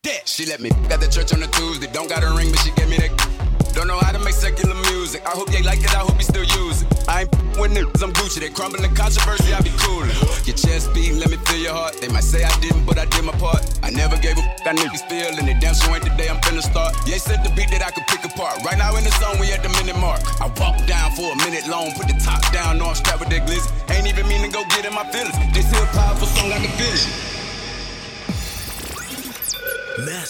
that. 0.02 0.26
She 0.26 0.44
let 0.46 0.58
me 0.60 0.70
at 0.90 0.98
the 0.98 1.06
church 1.06 1.32
on 1.32 1.42
a 1.44 1.46
Tuesday. 1.46 1.86
Don't 1.92 2.08
got 2.08 2.24
a 2.24 2.34
ring, 2.34 2.50
but 2.50 2.58
she 2.60 2.72
gave 2.72 2.88
me 2.88 2.96
that. 2.96 3.37
Don't 3.74 3.86
know 3.86 3.98
how 3.98 4.12
to 4.12 4.18
make 4.18 4.34
secular 4.34 4.74
music. 4.90 5.22
I 5.26 5.30
hope 5.30 5.50
they 5.50 5.62
like 5.62 5.80
it, 5.80 5.94
I 5.94 6.00
hope 6.00 6.16
you 6.16 6.24
still 6.24 6.44
use 6.44 6.82
it. 6.82 6.88
I 7.08 7.22
ain't 7.22 7.32
with 7.58 7.72
niggas, 7.72 8.02
I'm 8.02 8.12
Gucci. 8.12 8.40
They 8.40 8.50
crumbling 8.50 8.94
controversy, 8.94 9.52
I 9.52 9.60
be 9.60 9.70
coolin'. 9.78 10.10
Your 10.46 10.56
chest 10.56 10.92
beating, 10.94 11.18
let 11.18 11.30
me 11.30 11.36
feel 11.48 11.58
your 11.58 11.74
heart. 11.74 11.96
They 12.00 12.08
might 12.08 12.24
say 12.24 12.44
I 12.44 12.52
didn't, 12.60 12.86
but 12.86 12.98
I 12.98 13.04
did 13.06 13.24
my 13.24 13.32
part. 13.32 13.62
I 13.82 13.90
never 13.90 14.16
gave 14.16 14.36
a 14.38 14.42
f- 14.42 14.64
that 14.64 14.76
niggas 14.76 15.04
feel, 15.08 15.30
and 15.38 15.48
it 15.48 15.60
damn 15.60 15.74
sure 15.74 15.94
ain't 15.94 16.04
the 16.04 16.14
day 16.16 16.28
I'm 16.28 16.40
finna 16.42 16.62
start. 16.62 16.94
Yeah, 17.06 17.18
set 17.18 17.42
the 17.44 17.50
beat 17.54 17.70
that 17.70 17.82
I 17.82 17.90
could 17.90 18.06
pick 18.06 18.24
apart. 18.24 18.62
Right 18.64 18.78
now 18.78 18.94
in 18.96 19.04
the 19.04 19.14
zone, 19.18 19.38
we 19.40 19.52
at 19.52 19.62
the 19.62 19.70
minute 19.80 19.98
mark. 19.98 20.20
I 20.40 20.46
walk 20.58 20.78
down 20.86 21.12
for 21.12 21.32
a 21.32 21.36
minute 21.36 21.66
long, 21.68 21.92
put 21.92 22.08
the 22.08 22.18
top 22.22 22.42
down, 22.52 22.80
on 22.80 22.94
strap 22.94 23.20
with 23.20 23.30
that 23.30 23.46
glizzy. 23.46 23.68
Ain't 23.94 24.06
even 24.06 24.28
mean 24.28 24.42
to 24.42 24.50
go 24.50 24.64
get 24.70 24.84
in 24.84 24.94
my 24.94 25.04
feelings. 25.10 25.36
This 25.54 25.70
here 25.70 25.86
powerful 25.92 26.26
song, 26.26 26.52
I 26.52 26.58
can 26.58 26.72
feel 26.78 26.94
it. 26.94 27.37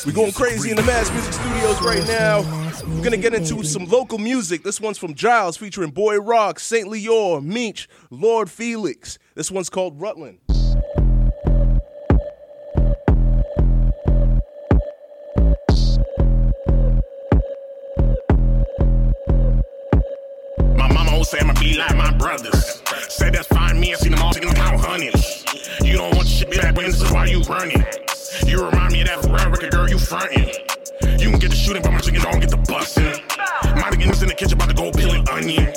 We're 0.06 0.12
going 0.12 0.32
crazy 0.32 0.70
in 0.70 0.76
the 0.76 0.82
Mass 0.82 1.10
Music 1.12 1.34
Studios 1.34 1.82
right 1.82 2.06
now. 2.06 2.40
We're 2.86 3.04
gonna 3.04 3.18
get 3.18 3.34
into 3.34 3.62
some 3.64 3.84
local 3.84 4.16
music. 4.16 4.62
This 4.62 4.80
one's 4.80 4.96
from 4.96 5.14
Jiles 5.14 5.58
featuring 5.58 5.90
Boy 5.90 6.18
Rock, 6.18 6.58
St. 6.58 6.88
Leor, 6.88 7.44
Meech, 7.44 7.86
Lord 8.10 8.50
Felix. 8.50 9.18
This 9.34 9.50
one's 9.50 9.68
called 9.68 10.00
Rutland. 10.00 10.38
My 20.76 20.90
mama 20.90 21.10
always 21.10 21.28
say 21.28 21.40
I'ma 21.40 21.52
be 21.60 21.76
like 21.76 21.94
my 21.94 22.16
brothers. 22.16 22.82
Said 23.10 23.34
that's 23.34 23.48
fine, 23.48 23.78
me, 23.78 23.92
I 23.92 23.96
seen 23.96 24.12
them 24.12 24.22
all 24.22 24.32
taking 24.32 24.50
count 24.54 24.80
hundreds. 24.80 25.44
You 25.82 25.98
don't 25.98 26.14
want 26.16 26.26
your 26.26 26.50
shit 26.50 26.62
back, 26.62 26.74
but 26.74 26.86
this 26.86 27.02
is 27.02 27.12
why 27.12 27.26
you 27.26 27.42
running. 27.42 27.84
Frontin'. 30.08 30.48
You 31.20 31.30
can 31.30 31.38
get 31.38 31.50
the 31.50 31.56
shooting, 31.56 31.82
but 31.82 31.92
my 31.92 32.00
chicken 32.00 32.22
don't 32.22 32.40
get 32.40 32.50
the 32.50 32.56
bustin'. 32.56 33.04
My 33.76 33.92
niggas 33.92 34.22
in 34.22 34.28
the 34.28 34.34
kitchen 34.34 34.54
about 34.54 34.70
to 34.70 34.74
go 34.74 34.90
peeling 34.90 35.28
onion. 35.28 35.74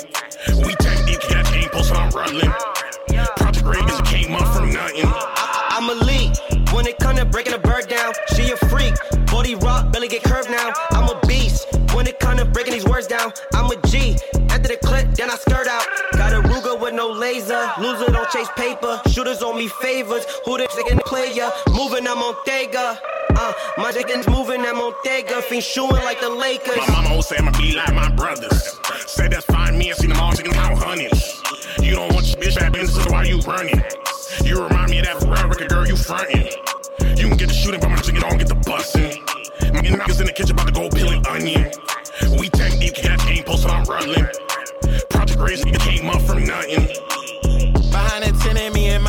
We 0.64 0.74
tech 0.80 1.04
deep, 1.06 1.20
got 1.28 1.44
chain 1.52 1.68
posted 1.68 1.96
on 1.96 2.08
Rutland. 2.10 2.52
Project 3.36 3.66
Ray 3.66 3.80
is 3.80 4.00
came 4.08 4.34
up 4.34 4.56
from 4.56 4.72
nothing. 4.72 5.04
I'm 5.04 5.90
elite. 5.90 6.38
When 6.72 6.86
it 6.86 6.98
come 6.98 7.16
to 7.16 7.26
breaking 7.26 7.52
a 7.52 7.58
bird 7.58 7.88
down, 7.88 8.14
she 8.34 8.50
a 8.50 8.56
freak. 8.68 8.94
Body 9.26 9.54
rock, 9.54 9.92
belly 9.92 10.08
get 10.08 10.22
curved 10.22 10.50
now. 10.50 10.72
I'm 10.90 11.08
a 11.10 11.20
beast. 11.26 11.68
When 11.92 12.06
it 12.06 12.18
come 12.18 12.38
to 12.38 12.46
breaking 12.46 12.72
these 12.72 12.86
words 12.86 13.06
down, 13.06 13.32
I'm 13.52 13.70
a 13.70 13.76
G. 13.88 14.16
After 14.48 14.68
the 14.68 14.78
clip, 14.82 15.12
then 15.12 15.30
I 15.30 15.36
skirt 15.36 15.66
out. 15.68 15.84
Got 16.12 16.32
a 16.32 16.40
Ruger 16.48 16.80
with 16.80 16.94
no 16.94 17.10
laser. 17.10 17.70
Loser 17.78 18.10
don't 18.10 18.30
chase 18.30 18.48
paper. 18.56 18.91
Shooters 19.12 19.42
on 19.42 19.58
me 19.58 19.68
favors. 19.68 20.24
Who 20.46 20.56
the 20.56 20.66
second 20.70 21.00
player? 21.04 21.50
Moving, 21.68 22.08
I'm 22.08 22.22
on 22.22 22.34
Thega. 22.46 22.98
Uh, 23.36 23.52
my 23.76 23.92
chicken's 23.92 24.26
moving, 24.26 24.62
I'm 24.62 24.78
on 24.80 24.94
Thega. 25.04 25.42
Fiend 25.42 25.62
shooing 25.62 26.02
like 26.02 26.18
the 26.22 26.30
Lakers. 26.30 26.78
My 26.78 26.88
mama 26.88 27.08
always 27.10 27.26
say 27.26 27.36
I'ma 27.36 27.50
be 27.52 27.74
like 27.74 27.92
my 27.92 28.10
brothers. 28.12 28.80
Said 29.06 29.32
that's 29.32 29.44
fine, 29.44 29.76
me, 29.76 29.90
I 29.90 29.94
seen 29.94 30.08
them 30.08 30.18
all 30.18 30.32
taking 30.32 30.52
count 30.52 30.78
hundreds. 30.78 31.42
You 31.82 31.96
don't 31.96 32.14
want 32.14 32.26
your 32.26 32.38
bitch 32.38 32.58
back, 32.58 32.72
this 32.72 32.96
is 32.96 33.06
why 33.08 33.24
you 33.24 33.38
running. 33.40 33.84
You 34.44 34.64
remind 34.64 34.90
me 34.90 35.00
of 35.00 35.04
that 35.04 35.16
Pharrell 35.18 35.50
record, 35.50 35.68
girl, 35.68 35.86
you 35.86 35.96
frontin'. 35.96 36.48
You 37.18 37.28
can 37.28 37.36
get 37.36 37.48
the 37.48 37.54
shooting, 37.54 37.80
but 37.80 37.90
my 37.90 37.96
chicken 37.96 38.22
don't 38.22 38.38
get 38.38 38.48
the 38.48 38.54
bustin'. 38.54 39.12
My 39.74 39.82
niggas 39.82 40.20
in 40.20 40.26
the 40.26 40.32
kitchen 40.32 40.52
about 40.52 40.68
to 40.68 40.72
go 40.72 40.88
peeling 40.88 41.26
onion. 41.26 41.70
We 42.40 42.48
tech 42.48 42.72
deep, 42.80 42.94
got 43.02 43.20
chain 43.20 43.44
posted 43.44 43.72
on 43.72 43.84
Rutland. 43.84 44.30
Project 45.10 45.38
Race, 45.38 45.62
nigga 45.66 45.80
came 45.80 46.08
up 46.08 46.22
from 46.22 46.44
nothing. 46.44 46.88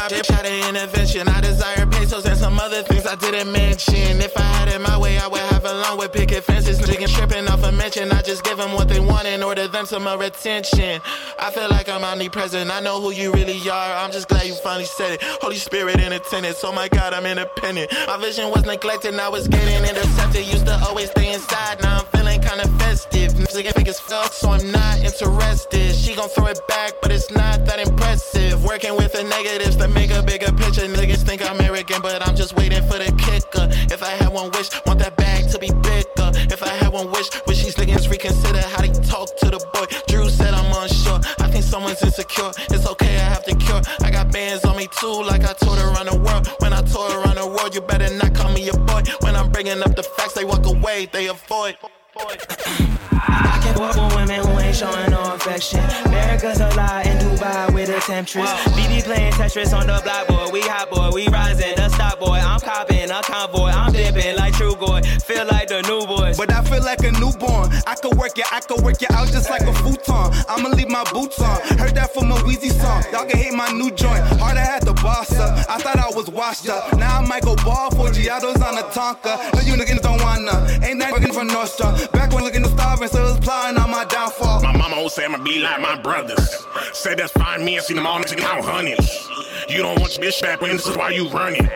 My 0.04 0.10
bitch 0.10 0.70
intervention. 0.70 1.28
I 1.28 1.40
desire 1.42 1.86
pesos 1.86 2.26
and 2.26 2.38
some 2.38 2.60
other 2.60 2.84
things 2.84 3.06
I 3.06 3.16
didn't 3.16 3.52
mention. 3.52 4.22
If 4.22 4.36
I 4.36 4.42
had 4.42 4.68
it 4.68 4.82
my 4.82 4.98
way, 4.98 5.18
I 5.18 5.28
would 5.28 5.40
have 5.40 5.66
a 5.66 5.74
long 5.74 5.98
with 5.98 6.12
picket 6.12 6.44
fences. 6.44 6.80
Niggas 6.82 7.14
tripping 7.16 7.48
off 7.48 7.64
a 7.64 7.72
mention. 7.72 8.12
I 8.12 8.22
just 8.22 8.44
give 8.44 8.58
them 8.58 8.74
what 8.74 8.90
they 8.90 9.00
want 9.00 9.28
in 9.28 9.44
order 9.44 9.68
them 9.68 9.86
some 9.86 10.04
more 10.04 10.22
attention. 10.22 11.00
I 11.40 11.52
feel 11.52 11.70
like 11.70 11.88
I'm 11.88 12.04
omnipresent. 12.04 12.70
I 12.70 12.82
know 12.82 13.00
who 13.00 13.12
you 13.12 13.32
really 13.32 13.60
are. 13.70 13.94
I'm 13.96 14.12
just 14.12 14.28
glad 14.28 14.46
you 14.46 14.56
finally 14.56 14.86
said 14.86 15.14
it. 15.14 15.24
Holy 15.42 15.58
Spirit 15.58 16.00
in 16.02 16.12
attendance. 16.12 16.64
Oh 16.64 16.74
my 16.74 16.90
God, 16.90 17.14
I'm 17.14 17.26
independent. 17.26 17.92
My 18.08 18.18
vision 18.18 18.50
was 18.50 18.66
neglected. 18.66 19.14
I 19.16 19.30
was 19.30 19.48
getting 19.48 19.88
intercepted. 19.90 20.46
Used 20.46 20.66
to 20.66 20.78
always 20.88 21.12
stay 21.12 21.34
inside. 21.34 21.82
Now 21.82 22.00
I'm 22.00 22.13
kinda 22.56 22.70
festive. 22.78 23.36
Music 23.36 23.66
epic 23.66 23.88
as 23.88 24.00
fuck, 24.00 24.32
so 24.32 24.52
I'm 24.52 24.72
not 24.72 25.00
interested. 25.00 25.96
She 25.96 26.14
gon' 26.16 26.30
throw 26.30 26.48
it 26.48 26.60
back, 26.68 26.94
but 27.02 27.12
it's 27.12 27.32
not 27.32 27.66
that 27.66 27.80
impressive. 27.80 28.64
Working 28.64 28.96
with 28.96 29.14
the 29.14 29.24
negatives 29.24 29.76
to 29.78 29.88
make 29.88 30.12
a 30.12 30.22
bigger 30.22 30.52
picture. 30.52 30.88
Niggas 30.88 31.24
think 31.24 31.42
I'm 31.42 31.60
arrogant, 31.62 32.04
but 32.04 32.28
I'm 32.28 32.36
just 32.36 32.56
waiting 32.56 32.84
for 32.84 32.98
the 33.00 33.12
kicker. 33.26 33.68
If 33.92 34.04
I 34.04 34.12
had 34.22 34.30
one 34.30 34.52
wish, 34.52 34.70
want 34.86 35.00
that 35.00 35.16
bag 35.18 35.50
to 35.52 35.58
be 35.58 35.72
bigger. 35.82 36.30
If 36.54 36.62
I 36.62 36.70
had 36.70 36.94
one 36.94 37.10
wish, 37.12 37.30
wish 37.48 37.64
these 37.64 37.76
niggas 37.76 38.10
reconsider 38.10 38.62
how 38.62 38.82
they 38.82 38.94
talk 39.02 39.36
to 39.38 39.46
the 39.50 39.62
boy. 39.74 39.86
Drew 40.08 40.30
said 40.30 40.54
I'm 40.54 40.72
unsure. 40.82 41.20
I 41.40 41.50
think 41.50 41.64
someone's 41.64 42.04
insecure. 42.04 42.52
It's 42.70 42.86
okay, 42.86 43.16
I 43.16 43.28
have 43.34 43.46
to 43.46 43.56
cure. 43.56 43.82
I 44.02 44.12
got 44.12 44.32
bands 44.32 44.64
on 44.66 44.78
me 44.78 44.88
too, 45.00 45.24
like 45.24 45.44
I 45.44 45.54
toured 45.54 45.80
around 45.80 46.08
the 46.08 46.18
world. 46.18 46.46
When 46.60 46.74
I 46.74 46.82
tour 46.82 47.10
around 47.20 47.38
the 47.38 47.48
world, 47.48 47.74
you 47.74 47.82
better 47.82 48.14
not 48.14 48.36
call 48.36 48.52
me 48.54 48.70
a 48.70 48.78
boy. 48.78 49.02
When 49.22 49.36
I'm 49.36 49.50
bringing 49.50 49.82
up 49.82 49.96
the 49.96 50.04
facts, 50.04 50.34
they 50.34 50.46
walk 50.46 50.66
away, 50.68 51.08
they 51.12 51.28
avoid. 51.28 51.78
I 52.16 53.60
can't 53.64 53.80
walk 53.80 53.96
with 53.96 54.16
women 54.16 54.46
who 54.46 54.60
ain't 54.60 54.76
showing 54.76 55.10
no 55.10 55.34
affection. 55.34 55.80
America's 56.06 56.60
a 56.60 56.70
lie 56.76 57.02
in 57.04 57.18
Dubai 57.18 57.74
with 57.74 57.90
a 57.90 58.00
temptress. 58.02 58.50
BB 58.76 59.04
playing 59.04 59.34
Tetris 59.34 59.76
on 59.76 59.88
the 59.88 60.00
block, 60.04 60.28
boy. 60.28 60.52
We 60.52 60.62
hot, 60.62 60.92
boy. 60.92 61.10
We 61.14 61.28
rising, 61.30 61.76
the 61.76 61.90
stop, 61.90 62.20
boy. 62.20 62.38
I'm 62.38 62.60
copping, 62.60 63.10
a 63.10 63.22
convoy. 63.24 63.70
I'm 63.70 63.92
dipping 63.92 64.36
like 64.36 64.54
True 64.54 64.76
Boy. 64.76 65.02
Feel 65.26 65.46
like 65.48 65.70
the 65.70 65.82
new 65.84 66.06
boys. 66.06 66.38
But 66.38 66.52
I 66.52 66.64
feel 66.64 66.84
like 66.84 67.00
a 67.00 67.12
newborn. 67.14 67.72
I 67.88 67.96
could 67.96 68.16
work 68.16 68.38
it, 68.38 68.46
I 68.52 68.60
could 68.60 68.82
work 68.82 69.02
it 69.02 69.12
out 69.12 69.28
just 69.30 69.50
like 69.50 69.62
a 69.62 69.74
futon. 69.74 70.30
I'ma 70.48 70.70
leave 70.70 70.90
my 70.90 71.04
boots 71.12 71.42
on. 71.42 71.60
Heard 71.80 71.96
that 71.96 72.14
from 72.14 72.32
a 72.32 72.36
Weezy 72.46 72.72
song. 72.72 73.04
Y'all 73.12 73.26
can 73.26 73.40
hate 73.40 73.54
my 73.54 73.72
new 73.72 73.90
joint. 73.90 74.22
Hard 74.38 74.58
I 74.58 74.62
had 74.62 74.86
to 74.86 74.94
boss 74.94 75.34
up. 75.40 75.58
I 75.70 75.78
thought 75.80 75.98
I 75.98 76.10
was 76.16 76.30
washed 76.30 76.70
up. 76.70 76.96
Now 76.98 77.20
I 77.20 77.26
might 77.26 77.44
go 77.44 77.56
ball 77.56 77.90
for 77.92 78.10
Giados 78.14 78.62
on 78.62 78.76
the 78.76 78.86
Tonka. 78.94 79.54
No, 79.54 79.62
you 79.62 79.74
niggas 79.74 80.02
don't 80.02 80.22
wanna. 80.22 80.68
Ain't 80.86 81.00
that 81.00 81.12
working 81.12 81.34
for 81.34 81.44
Nostra? 81.44 82.03
Back 82.12 82.34
when 82.34 82.44
looking 82.44 82.64
to 82.64 82.70
starving, 82.70 83.08
so 83.08 83.20
it 83.20 83.24
was 83.24 83.40
plotting 83.40 83.78
on 83.78 83.90
my 83.90 84.06
downfall. 84.06 84.62
My 84.62 84.76
mama 84.76 84.96
always 84.96 85.14
say 85.14 85.26
I'ma 85.26 85.44
be 85.44 85.60
like 85.60 85.80
my 85.80 85.96
brothers. 85.96 86.66
Said 86.94 87.18
that's 87.18 87.32
fine, 87.32 87.64
me, 87.64 87.78
I 87.78 87.82
seen 87.82 87.98
them 87.98 88.08
all 88.08 88.22
taking 88.24 88.44
count 88.44 88.66
hundreds. 88.66 89.30
You 89.70 89.78
don't 89.78 90.00
want 90.00 90.18
your 90.18 90.28
bitch 90.28 90.42
back, 90.42 90.60
but 90.60 90.72
this 90.72 90.88
is 90.88 90.98
why 90.98 91.12
you 91.12 91.30
running. 91.30 91.70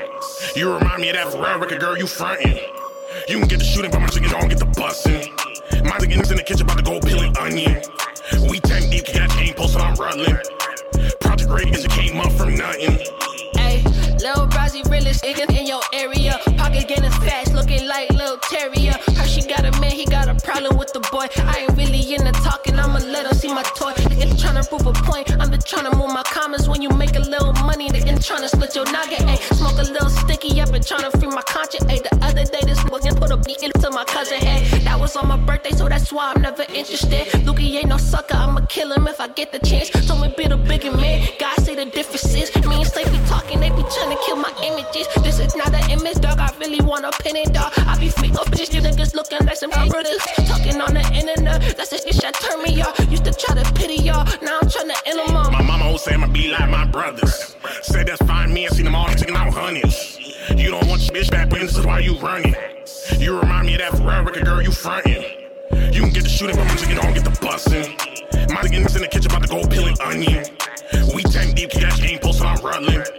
You 0.56 0.74
remind 0.74 1.02
me 1.02 1.10
of 1.10 1.16
that 1.16 1.28
Pharrell 1.28 1.62
record, 1.62 1.80
girl, 1.80 1.98
you 1.98 2.06
frontin'. 2.06 2.60
You 3.28 3.40
can 3.40 3.48
get 3.48 3.60
the 3.60 3.66
shooting, 3.66 3.92
but 3.92 4.00
my 4.00 4.08
chicken 4.08 4.30
don't 4.30 4.50
get 4.50 4.60
the 4.60 4.66
bustin'. 4.66 5.32
My 5.84 5.98
niggas 5.98 6.32
in 6.32 6.38
the 6.38 6.44
kitchen 6.44 6.64
about 6.64 6.78
to 6.78 6.84
go 6.84 7.00
peeling 7.00 7.36
onion. 7.38 7.82
We 8.50 8.60
tank 8.60 8.92
deep, 8.92 9.06
got 9.14 9.30
game 9.38 9.54
posted 9.54 9.82
on 9.82 9.96
Rutland. 9.96 10.40
Project 11.20 11.50
Radiance, 11.50 11.86
it 11.86 11.92
came 11.92 12.20
up 12.20 12.32
from 12.34 12.56
nothing. 12.56 13.00
Ayy, 13.56 13.84
Lil 14.22 14.48
Brazzy 14.48 14.84
realest 14.90 15.24
nigga 15.24 15.50
in 15.58 15.66
your 15.66 15.82
area. 15.94 16.40
Pocket 16.58 16.88
getting 16.88 17.12
fast, 17.12 17.54
looking 17.54 17.88
like 17.88 18.10
Lil 18.12 18.38
Terrier. 18.50 18.94
He 19.98 20.06
got 20.06 20.28
a 20.28 20.36
problem 20.36 20.78
with 20.78 20.94
the 20.94 21.00
boy. 21.12 21.26
I 21.38 21.66
ain't 21.66 21.76
really 21.76 22.14
into 22.14 22.32
talking, 22.46 22.78
I'ma 22.78 23.00
let 23.00 23.26
him 23.26 23.34
see 23.34 23.52
my 23.52 23.64
toy. 23.64 23.94
Nigga 24.14 24.38
tryna 24.38 24.70
prove 24.70 24.86
a 24.86 24.94
point, 24.94 25.32
I'm 25.42 25.50
just 25.52 25.68
tryna 25.68 25.98
move 25.98 26.14
my 26.14 26.22
commas. 26.24 26.70
When 26.70 26.84
you 26.84 26.90
make 26.90 27.16
a 27.16 27.20
little 27.20 27.54
money, 27.66 27.90
nigga 27.90 28.14
tryna 28.22 28.48
split 28.48 28.76
your 28.76 28.86
noggin. 28.92 29.26
Ayy, 29.26 29.42
smoke 29.56 29.80
a 29.80 29.90
little 29.90 30.10
sticky, 30.10 30.62
I've 30.62 30.72
been 30.72 30.84
tryna 30.84 31.10
free 31.20 31.30
my 31.30 31.42
conscience. 31.42 31.86
Ayy, 31.86 32.04
the 32.04 32.14
other 32.22 32.46
day 32.46 32.62
this 32.70 32.78
nigga 33.08 33.20
put 33.20 33.32
a 33.32 33.38
beat 33.38 33.64
into 33.64 33.90
my 33.90 34.04
cousin 34.06 34.40
head. 34.40 34.84
That 34.84 35.00
was 35.00 35.16
on 35.16 35.28
my 35.28 35.38
birthday, 35.38 35.72
so 35.72 35.90
that's 35.90 36.14
why 36.14 36.32
I'm 36.34 36.42
never 36.44 36.66
interested. 36.70 37.26
Lukey 37.46 37.74
ain't 37.80 37.90
no 37.90 37.98
sucker, 37.98 38.38
I'ma 38.38 38.66
kill 38.68 38.92
him 38.92 39.08
if 39.08 39.20
I 39.20 39.28
get 39.30 39.52
the 39.52 39.60
chance. 39.60 39.90
Told 40.08 40.22
me 40.22 40.34
be 40.38 40.48
the 40.48 40.58
bigger 40.58 40.92
man, 40.92 41.28
God 41.40 41.58
say 41.62 41.74
the 41.76 41.86
differences. 41.86 42.54
Me 42.68 42.76
and 42.76 42.88
Slay 42.88 43.06
be 43.06 43.20
talking, 43.26 43.60
they 43.60 43.70
be 43.70 43.84
trying 43.96 44.16
to 44.16 44.20
kill 44.26 44.36
my 44.38 44.54
images. 44.64 45.08
This 45.24 45.40
is 45.40 45.56
not 45.56 45.74
an 45.74 45.90
image, 45.90 46.20
dog. 46.22 46.40
I 46.40 46.52
really 46.60 46.82
wanna 46.82 47.12
pin 47.24 47.36
it, 47.36 47.52
dog. 47.52 47.74
Looking 49.32 49.48
like 49.48 49.58
some 49.58 49.70
brothers. 49.70 50.22
Talking 50.48 50.82
on 50.82 50.94
the 50.94 51.04
internet, 51.14 51.62
that's 51.76 51.90
the 51.90 51.98
shit 51.98 52.22
that 52.22 52.34
turn 52.36 52.62
me 52.64 52.82
off. 52.82 53.00
Used 53.10 53.26
to 53.26 53.34
try 53.34 53.62
to 53.62 53.74
pity 53.74 53.96
y'all, 53.96 54.26
now 54.42 54.60
I'm 54.62 54.70
trying 54.70 54.90
to 54.90 54.98
end 55.06 55.20
them 55.20 55.36
all. 55.36 55.52
My 55.52 55.62
mama 55.62 55.86
always 55.86 56.04
say 56.04 56.14
I'ma 56.14 56.28
be 56.28 56.50
like 56.50 56.70
my 56.70 56.86
brothers. 56.86 57.56
Said 57.82 58.08
that's 58.08 58.22
fine, 58.24 58.54
me, 58.54 58.68
I 58.68 58.70
seen 58.70 58.86
them 58.86 58.96
all 58.96 59.08
taking 59.08 59.36
out 59.36 59.54
honeys. 59.54 60.18
You 60.56 60.72
don't 60.72 60.88
want 60.88 61.02
your 61.02 61.16
bitch 61.16 61.32
back, 61.32 61.50
but 61.50 61.60
this 61.60 61.78
is 61.78 61.86
why 61.86 62.00
you 62.00 62.18
running. 62.20 62.56
You 63.18 63.40
remind 63.40 63.68
me 63.68 63.76
of 63.76 63.80
that 63.80 63.94
record, 64.06 64.44
girl, 64.46 64.62
you 64.62 64.72
frontin'. 64.72 65.24
You 65.94 66.02
can 66.02 66.12
get 66.12 66.24
the 66.24 66.30
shooting, 66.30 66.56
but 66.56 66.66
my 66.66 66.76
chicken 66.76 66.98
don't 66.98 67.14
get 67.14 67.24
the 67.24 67.38
bustin'. 67.42 67.92
My 68.54 68.62
niggas 68.62 68.96
in 68.96 69.02
the 69.02 69.08
kitchen 69.08 69.32
about 69.32 69.44
to 69.44 69.50
go 69.50 69.68
peeling 69.68 69.98
onion. 70.02 70.46
We 71.14 71.24
tank 71.24 71.56
deep, 71.56 71.72
got 71.72 72.00
game 72.00 72.20
posted 72.20 72.46
on 72.46 72.58
Rutland. 72.64 73.10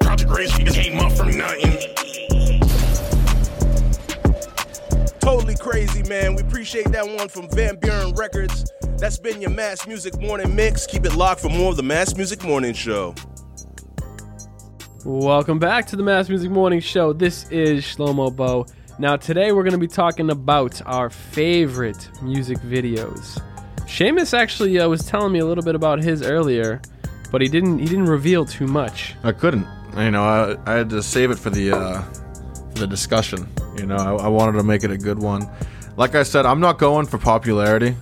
Project 0.00 0.30
Rage, 0.30 0.58
it 0.58 0.72
came 0.72 1.00
up 1.00 1.12
from 1.12 1.36
nothing. 1.36 2.11
Totally 5.22 5.54
crazy, 5.54 6.02
man. 6.02 6.34
We 6.34 6.42
appreciate 6.42 6.90
that 6.90 7.06
one 7.06 7.28
from 7.28 7.48
Van 7.50 7.76
Buren 7.76 8.12
Records. 8.14 8.68
That's 8.98 9.18
been 9.18 9.40
your 9.40 9.50
Mass 9.50 9.86
Music 9.86 10.20
Morning 10.20 10.52
Mix. 10.52 10.84
Keep 10.84 11.06
it 11.06 11.14
locked 11.14 11.40
for 11.40 11.48
more 11.48 11.70
of 11.70 11.76
the 11.76 11.82
Mass 11.84 12.16
Music 12.16 12.42
Morning 12.42 12.74
Show. 12.74 13.14
Welcome 15.04 15.60
back 15.60 15.86
to 15.86 15.96
the 15.96 16.02
Mass 16.02 16.28
Music 16.28 16.50
Morning 16.50 16.80
Show. 16.80 17.12
This 17.12 17.48
is 17.52 17.84
Shlomo 17.84 18.34
Bo. 18.34 18.66
Now, 18.98 19.14
today 19.14 19.52
we're 19.52 19.62
going 19.62 19.74
to 19.74 19.78
be 19.78 19.86
talking 19.86 20.28
about 20.30 20.82
our 20.86 21.08
favorite 21.08 22.10
music 22.20 22.58
videos. 22.58 23.40
Seamus 23.82 24.36
actually 24.36 24.80
uh, 24.80 24.88
was 24.88 25.06
telling 25.06 25.32
me 25.32 25.38
a 25.38 25.46
little 25.46 25.62
bit 25.62 25.76
about 25.76 26.02
his 26.02 26.22
earlier, 26.22 26.82
but 27.30 27.40
he 27.40 27.46
didn't. 27.46 27.78
He 27.78 27.86
didn't 27.86 28.06
reveal 28.06 28.44
too 28.44 28.66
much. 28.66 29.14
I 29.22 29.30
couldn't. 29.30 29.68
You 29.96 30.10
know, 30.10 30.24
I, 30.24 30.56
I 30.66 30.78
had 30.78 30.90
to 30.90 31.00
save 31.00 31.30
it 31.30 31.38
for 31.38 31.50
the 31.50 31.70
uh, 31.70 32.02
for 32.02 32.21
the 32.74 32.86
discussion. 32.86 33.48
You 33.76 33.86
know, 33.86 33.96
I, 33.96 34.24
I 34.24 34.28
wanted 34.28 34.58
to 34.58 34.64
make 34.64 34.84
it 34.84 34.90
a 34.90 34.98
good 34.98 35.18
one. 35.18 35.48
Like 35.96 36.14
I 36.14 36.22
said, 36.22 36.46
I'm 36.46 36.60
not 36.60 36.78
going 36.78 37.06
for 37.06 37.18
popularity. 37.18 37.94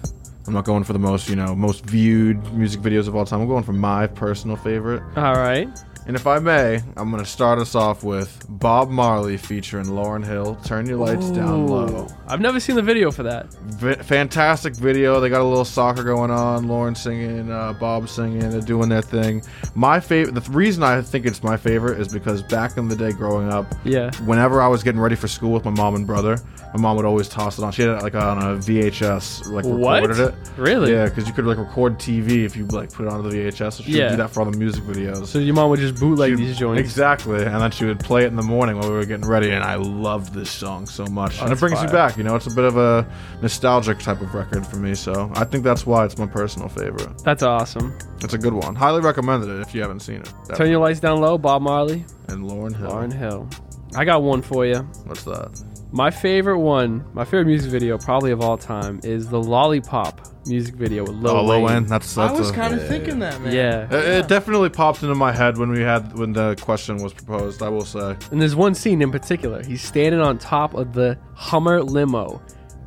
I'm 0.47 0.55
not 0.55 0.65
going 0.65 0.85
for 0.85 0.93
the 0.93 0.99
most, 0.99 1.29
you 1.29 1.37
know, 1.37 1.55
most 1.55 1.85
viewed 1.85 2.43
music 2.55 2.81
videos 2.81 3.07
of 3.07 3.15
all 3.15 3.25
time. 3.25 3.41
I'm 3.41 3.49
going 3.49 3.62
for 3.62 3.73
my 3.73 4.07
personal 4.07 4.57
favorite. 4.57 5.03
All 5.17 5.35
right. 5.35 5.69
And 6.11 6.17
if 6.17 6.26
I 6.26 6.40
may, 6.40 6.83
I'm 6.97 7.09
going 7.12 7.23
to 7.23 7.31
start 7.31 7.61
us 7.61 7.76
off 7.76 8.02
with 8.02 8.45
Bob 8.49 8.90
Marley 8.90 9.37
featuring 9.37 9.87
Lauryn 9.87 10.26
Hill. 10.26 10.57
Turn 10.64 10.87
your 10.87 10.97
lights 10.97 11.30
down 11.30 11.69
low. 11.69 12.08
I've 12.26 12.41
never 12.41 12.58
seen 12.58 12.75
the 12.75 12.82
video 12.82 13.13
for 13.13 13.23
that. 13.23 13.52
V- 13.54 13.95
fantastic 13.95 14.75
video. 14.75 15.21
They 15.21 15.28
got 15.28 15.41
a 15.41 15.45
little 15.45 15.65
soccer 15.65 16.02
going 16.02 16.32
on. 16.32 16.65
Lauryn 16.67 16.97
singing, 16.97 17.52
uh, 17.52 17.75
Bob 17.75 18.08
singing. 18.08 18.41
They're 18.50 18.61
doing 18.61 18.89
their 18.89 19.02
thing. 19.02 19.43
My 19.76 20.00
favorite. 20.00 20.35
The 20.35 20.41
th- 20.41 20.52
reason 20.52 20.82
I 20.82 21.00
think 21.00 21.26
it's 21.26 21.45
my 21.45 21.56
favorite 21.56 22.00
is 22.00 22.08
because 22.08 22.43
back 22.43 22.76
in 22.76 22.89
the 22.89 22.97
day, 22.97 23.13
growing 23.13 23.49
up, 23.52 23.73
Yeah. 23.85 24.11
whenever 24.25 24.61
I 24.61 24.67
was 24.67 24.82
getting 24.82 25.00
ready 25.00 25.15
for 25.15 25.28
school 25.28 25.52
with 25.52 25.65
my 25.65 25.71
mom 25.71 25.95
and 25.95 26.08
brother, 26.08 26.39
my 26.75 26.80
mom 26.80 26.97
would 26.97 27.06
always 27.06 27.28
toss 27.28 27.56
it 27.56 27.63
on. 27.63 27.71
She 27.71 27.82
had 27.82 27.93
it 27.99 28.02
like 28.02 28.17
on 28.17 28.39
a 28.39 28.56
VHS, 28.56 29.47
like 29.47 29.65
What? 29.65 30.02
recorded 30.02 30.19
it. 30.19 30.35
Really? 30.56 30.91
Yeah, 30.91 31.04
because 31.04 31.28
you 31.28 31.32
could 31.32 31.47
like 31.47 31.58
record 31.58 32.00
TV 32.00 32.45
if 32.45 32.56
you 32.56 32.67
like 32.67 32.93
put 32.93 33.06
it 33.06 33.13
onto 33.13 33.30
the 33.30 33.37
VHS. 33.37 33.75
So 33.75 33.85
she 33.85 33.93
Yeah. 33.93 34.06
would 34.06 34.11
do 34.11 34.17
that 34.17 34.30
for 34.30 34.41
all 34.41 34.50
the 34.50 34.58
music 34.58 34.82
videos. 34.82 35.26
So 35.26 35.39
your 35.39 35.54
mom 35.54 35.71
would 35.71 35.78
just 35.78 36.00
bootleg 36.00 36.36
these 36.36 36.58
joints. 36.58 36.80
Exactly, 36.80 37.45
and 37.45 37.60
then 37.60 37.71
she 37.71 37.84
would 37.84 38.00
play 38.00 38.25
it 38.25 38.28
in 38.28 38.36
the 38.36 38.43
morning 38.43 38.76
while 38.76 38.89
we 38.89 38.97
were 38.97 39.04
getting 39.04 39.28
ready, 39.28 39.50
and 39.50 39.63
I 39.63 39.76
loved 39.76 40.34
this 40.34 40.50
song 40.50 40.86
so 40.86 41.04
much. 41.06 41.41
And 41.41 41.52
it 41.52 41.58
brings 41.58 41.78
fire. 41.78 41.86
you 41.86 41.93
back, 41.93 42.17
you 42.17 42.25
know. 42.25 42.34
It's 42.34 42.47
a 42.47 42.54
bit 42.54 42.65
of 42.65 42.76
a 42.76 43.06
nostalgic 43.43 43.99
type 43.99 44.21
of 44.21 44.34
record 44.34 44.67
for 44.67 44.76
me, 44.76 44.95
so 44.95 45.30
I 45.34 45.45
think 45.45 45.63
that's 45.63 45.86
why 45.86 46.04
it's 46.04 46.19
my 46.19 46.26
personal 46.26 46.69
favorite. 46.69 47.19
That's 47.23 47.43
awesome. 47.43 47.97
It's 48.23 48.34
a 48.34 48.39
good 48.39 48.54
one. 48.54 48.75
Highly 48.75 49.00
recommended 49.00 49.50
it 49.50 49.60
if 49.60 49.75
you 49.75 49.82
haven't 49.82 50.00
seen 50.00 50.23
it. 50.23 50.32
Turn 50.56 50.71
your 50.71 50.80
lights 50.80 51.00
down 51.00 51.21
low, 51.21 51.39
Bob 51.39 51.63
Marley. 51.63 52.04
And 52.28 52.50
Lauryn 52.50 52.75
Hill. 52.75 52.91
Lauryn 52.91 53.13
Hill. 53.13 53.49
I 53.95 54.04
got 54.04 54.23
one 54.23 54.41
for 54.43 54.65
you. 54.65 54.80
What's 55.04 55.25
that? 55.25 55.70
My 55.93 56.11
favorite 56.11 56.61
one, 56.61 57.05
my 57.15 57.25
favorite 57.25 57.47
music 57.47 57.71
video 57.71 57.99
probably 57.99 58.31
of 58.31 58.41
all 58.41 58.57
time 58.57 59.00
is 59.03 59.29
the 59.29 59.43
Lollipop 59.43 60.21
music 60.47 60.76
video 60.76 61.03
with 61.03 61.17
Lil 61.17 61.37
oh, 61.37 61.45
Lil 61.45 61.63
Wayne. 61.63 61.75
Wayne. 61.75 61.87
That's, 61.87 62.15
that's 62.15 62.33
I 62.33 62.39
was 62.39 62.53
kind 62.53 62.75
of 62.75 62.87
thinking 62.87 63.19
that, 63.19 63.41
man. 63.41 63.53
Yeah. 63.53 63.87
It, 63.93 64.25
it 64.25 64.29
definitely 64.29 64.69
popped 64.69 65.03
into 65.03 65.17
my 65.17 65.33
head 65.33 65.59
when 65.59 65.71
we 65.71 65.81
had 65.81 66.17
when 66.17 66.33
the 66.33 66.57
question 66.61 67.03
was 67.03 67.13
proposed. 67.13 67.61
I 67.61 67.69
will 67.69 67.85
say. 67.85 68.17
And 68.31 68.41
there's 68.41 68.55
one 68.55 68.75
scene 68.76 69.03
in 69.03 69.11
particular. 69.11 69.65
He's 69.65 69.83
standing 69.83 70.21
on 70.21 70.39
top 70.39 70.75
of 70.75 70.93
the 70.93 71.19
Hummer 71.35 71.83
limo, 71.83 72.41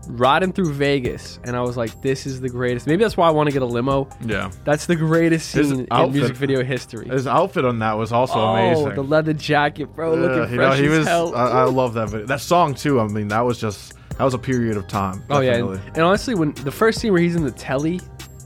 riding 0.07 0.51
through 0.53 0.73
Vegas, 0.73 1.39
and 1.43 1.55
I 1.55 1.61
was 1.61 1.77
like, 1.77 2.01
"This 2.01 2.25
is 2.25 2.41
the 2.41 2.49
greatest." 2.49 2.87
Maybe 2.87 3.03
that's 3.03 3.15
why 3.17 3.27
I 3.27 3.31
want 3.31 3.47
to 3.47 3.53
get 3.53 3.61
a 3.61 3.65
limo. 3.65 4.07
Yeah. 4.25 4.51
That's 4.65 4.85
the 4.85 4.95
greatest 4.95 5.53
His 5.53 5.69
scene 5.69 5.79
in 5.81 5.87
outfit- 5.91 6.13
music 6.15 6.35
video 6.37 6.63
history. 6.63 7.07
His 7.09 7.27
outfit 7.27 7.65
on 7.65 7.79
that 7.79 7.93
was 7.93 8.11
also 8.11 8.39
amazing. 8.39 8.75
oh, 8.83 8.85
amazing. 8.87 8.95
the 8.95 9.09
leather 9.09 9.33
jacket, 9.33 9.93
bro, 9.95 10.15
looking 10.15 10.51
you 10.51 10.57
know, 10.57 10.67
fresh 10.69 10.79
he 10.79 10.85
as 10.87 10.97
was. 10.99 11.07
hell. 11.07 11.35
I, 11.35 11.47
I 11.49 11.63
love 11.65 11.93
that 11.95 12.09
video. 12.09 12.25
That 12.27 12.41
song 12.41 12.73
too. 12.75 12.99
I 12.99 13.07
mean, 13.07 13.27
that 13.29 13.41
was 13.41 13.59
just 13.59 13.93
that 14.17 14.23
was 14.23 14.33
a 14.33 14.39
period 14.39 14.77
of 14.77 14.87
time. 14.87 15.23
Oh 15.29 15.39
yeah, 15.39 15.55
and, 15.55 15.79
and 15.95 15.99
honestly, 15.99 16.35
when 16.35 16.53
the 16.53 16.71
first 16.71 16.99
scene 16.99 17.11
where 17.13 17.21
he's 17.21 17.35
in 17.35 17.43
the 17.43 17.51
telly, 17.51 17.99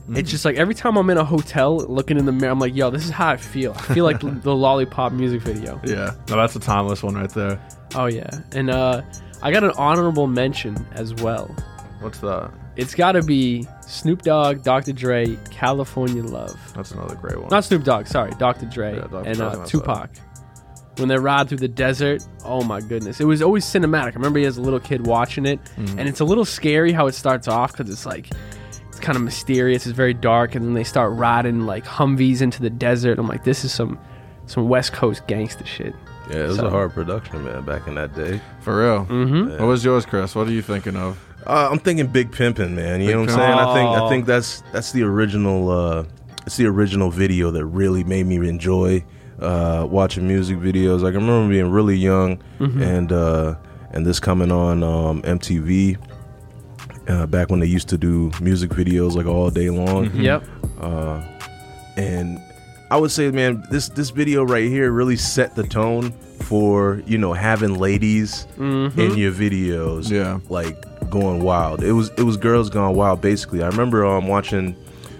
Mm-hmm. 0.08 0.16
it's 0.20 0.30
just 0.30 0.46
like 0.46 0.56
every 0.56 0.74
time 0.74 0.96
I'm 0.96 1.10
in 1.10 1.18
a 1.18 1.24
hotel 1.24 1.76
looking 1.76 2.16
in 2.16 2.24
the 2.24 2.32
mirror, 2.32 2.50
I'm 2.50 2.58
like, 2.58 2.74
"Yo, 2.74 2.88
this 2.88 3.04
is 3.04 3.10
how 3.10 3.28
I 3.28 3.36
feel." 3.36 3.72
I 3.76 3.82
feel 3.92 4.06
like 4.06 4.20
the 4.42 4.56
Lollipop 4.56 5.12
music 5.12 5.42
video. 5.42 5.78
Yeah, 5.84 6.14
no, 6.30 6.36
that's 6.36 6.56
a 6.56 6.60
timeless 6.60 7.02
one 7.02 7.14
right 7.14 7.28
there. 7.28 7.60
Oh 7.94 8.06
yeah, 8.06 8.30
and 8.52 8.70
uh, 8.70 9.02
I 9.42 9.52
got 9.52 9.64
an 9.64 9.72
honorable 9.76 10.26
mention 10.26 10.86
as 10.92 11.14
well. 11.14 11.46
What's 12.00 12.18
that? 12.20 12.50
It's 12.76 12.94
got 12.94 13.12
to 13.12 13.22
be 13.22 13.66
Snoop 13.86 14.22
Dogg, 14.22 14.62
Dr. 14.62 14.92
Dre, 14.92 15.36
California 15.50 16.22
Love. 16.22 16.56
That's 16.74 16.92
another 16.92 17.16
great 17.16 17.38
one. 17.38 17.48
Not 17.48 17.64
Snoop 17.64 17.82
Dogg, 17.84 18.06
sorry, 18.06 18.30
Dr. 18.38 18.66
Dre 18.66 18.94
Yeah, 18.96 19.00
Dr. 19.02 19.16
and 19.28 19.36
Dre's 19.36 19.56
uh, 19.56 19.64
Tupac. 19.66 20.10
When 20.98 21.08
they 21.08 21.16
ride 21.18 21.48
through 21.48 21.58
the 21.58 21.68
desert, 21.68 22.24
oh 22.44 22.62
my 22.64 22.80
goodness, 22.80 23.20
it 23.20 23.24
was 23.24 23.40
always 23.42 23.64
cinematic. 23.64 24.12
I 24.12 24.14
remember 24.14 24.38
he 24.40 24.44
as 24.46 24.58
a 24.58 24.62
little 24.62 24.80
kid 24.80 25.06
watching 25.06 25.46
it, 25.46 25.60
Mhm. 25.76 25.98
and 25.98 26.08
it's 26.08 26.20
a 26.20 26.24
little 26.24 26.44
scary 26.44 26.92
how 26.92 27.06
it 27.06 27.14
starts 27.14 27.46
off 27.46 27.72
because 27.76 27.90
it's 27.92 28.04
like 28.06 28.30
it's 28.88 28.98
kind 28.98 29.14
of 29.16 29.22
mysterious. 29.22 29.86
It's 29.86 29.96
very 29.96 30.14
dark, 30.14 30.56
and 30.56 30.64
then 30.64 30.74
they 30.74 30.82
start 30.82 31.12
riding 31.12 31.66
like 31.66 31.84
Humvees 31.84 32.42
into 32.42 32.60
the 32.62 32.70
desert. 32.70 33.18
I'm 33.20 33.28
like, 33.28 33.44
this 33.44 33.64
is 33.64 33.72
some 33.72 33.96
some 34.46 34.68
West 34.68 34.92
Coast 34.92 35.24
gangster 35.28 35.64
shit. 35.66 35.94
Yeah, 36.30 36.44
it 36.44 36.48
was 36.48 36.56
So- 36.58 36.66
a 36.66 36.70
hard 36.70 36.92
production, 36.94 37.44
man, 37.44 37.62
back 37.62 37.86
in 37.86 37.94
that 37.94 38.14
day. 38.14 38.40
For 38.60 38.78
real. 38.82 39.06
Mhm. 39.06 39.58
What 39.58 39.66
was 39.66 39.84
yours, 39.84 40.04
Kris? 40.06 40.34
What 40.34 40.46
are 40.48 40.52
you 40.52 40.62
thinking 40.62 40.96
of? 40.96 41.18
Uh, 41.46 41.68
I'm 41.70 41.78
thinking 41.78 42.06
Big 42.08 42.30
Pimpin', 42.32 42.72
man. 42.72 43.00
You 43.00 43.06
Big 43.06 43.14
know 43.16 43.20
what 43.22 43.30
I'm 43.30 43.36
saying? 43.36 43.52
I 43.58 43.74
think 43.74 43.88
I 43.90 44.00
Oh. 44.00 44.08
think 44.08 44.26
that's 44.26 44.62
that's 44.72 44.92
the 44.92 45.02
original. 45.04 45.70
Uh, 45.70 46.04
it's 46.46 46.56
the 46.56 46.66
original 46.66 47.10
video 47.10 47.50
that 47.52 47.64
really 47.64 48.04
made 48.04 48.26
me 48.26 48.36
enjoy 48.48 49.04
uh, 49.40 49.86
watching 49.88 50.26
music 50.26 50.58
videos. 50.58 51.00
Like 51.00 51.14
I 51.14 51.16
remember 51.18 51.48
being 51.48 51.70
really 51.70 51.96
young, 51.96 52.38
Mhm. 52.60 52.82
and 52.82 53.12
uh, 53.12 53.54
and 53.92 54.04
this 54.04 54.18
coming 54.20 54.50
on 54.52 54.82
um, 54.82 55.22
MTV. 55.22 55.96
Uh, 57.08 57.24
back 57.26 57.48
when 57.48 57.58
they 57.60 57.66
used 57.66 57.88
to 57.88 57.96
do 57.96 58.30
music 58.38 58.70
videos 58.70 59.14
like 59.14 59.24
all 59.26 59.48
day 59.48 59.70
long. 59.70 60.10
Mhm. 60.10 60.22
Yep. 60.22 60.44
Uh, 60.82 61.20
and 61.96 62.38
I 62.90 62.96
would 62.96 63.10
say, 63.10 63.30
man, 63.30 63.64
this 63.70 63.88
this 63.90 64.10
video 64.10 64.44
right 64.44 64.68
here 64.68 64.90
really 64.90 65.16
set 65.16 65.54
the 65.54 65.62
tone 65.64 66.12
for 66.40 67.02
you 67.06 67.18
know 67.18 67.32
having 67.34 67.78
ladies 67.78 68.46
Mhm. 68.58 68.96
in 68.96 69.16
your 69.18 69.32
videos, 69.32 70.10
Yeah. 70.10 70.38
like 70.48 70.76
going 71.10 71.42
wild. 71.42 71.82
It 71.82 71.92
was 71.92 72.10
it 72.16 72.22
was 72.22 72.36
girls 72.36 72.70
gone 72.70 72.94
wild. 72.94 73.20
Basically, 73.20 73.62
I 73.62 73.66
remember 73.68 74.06
um 74.06 74.26
watching 74.28 74.74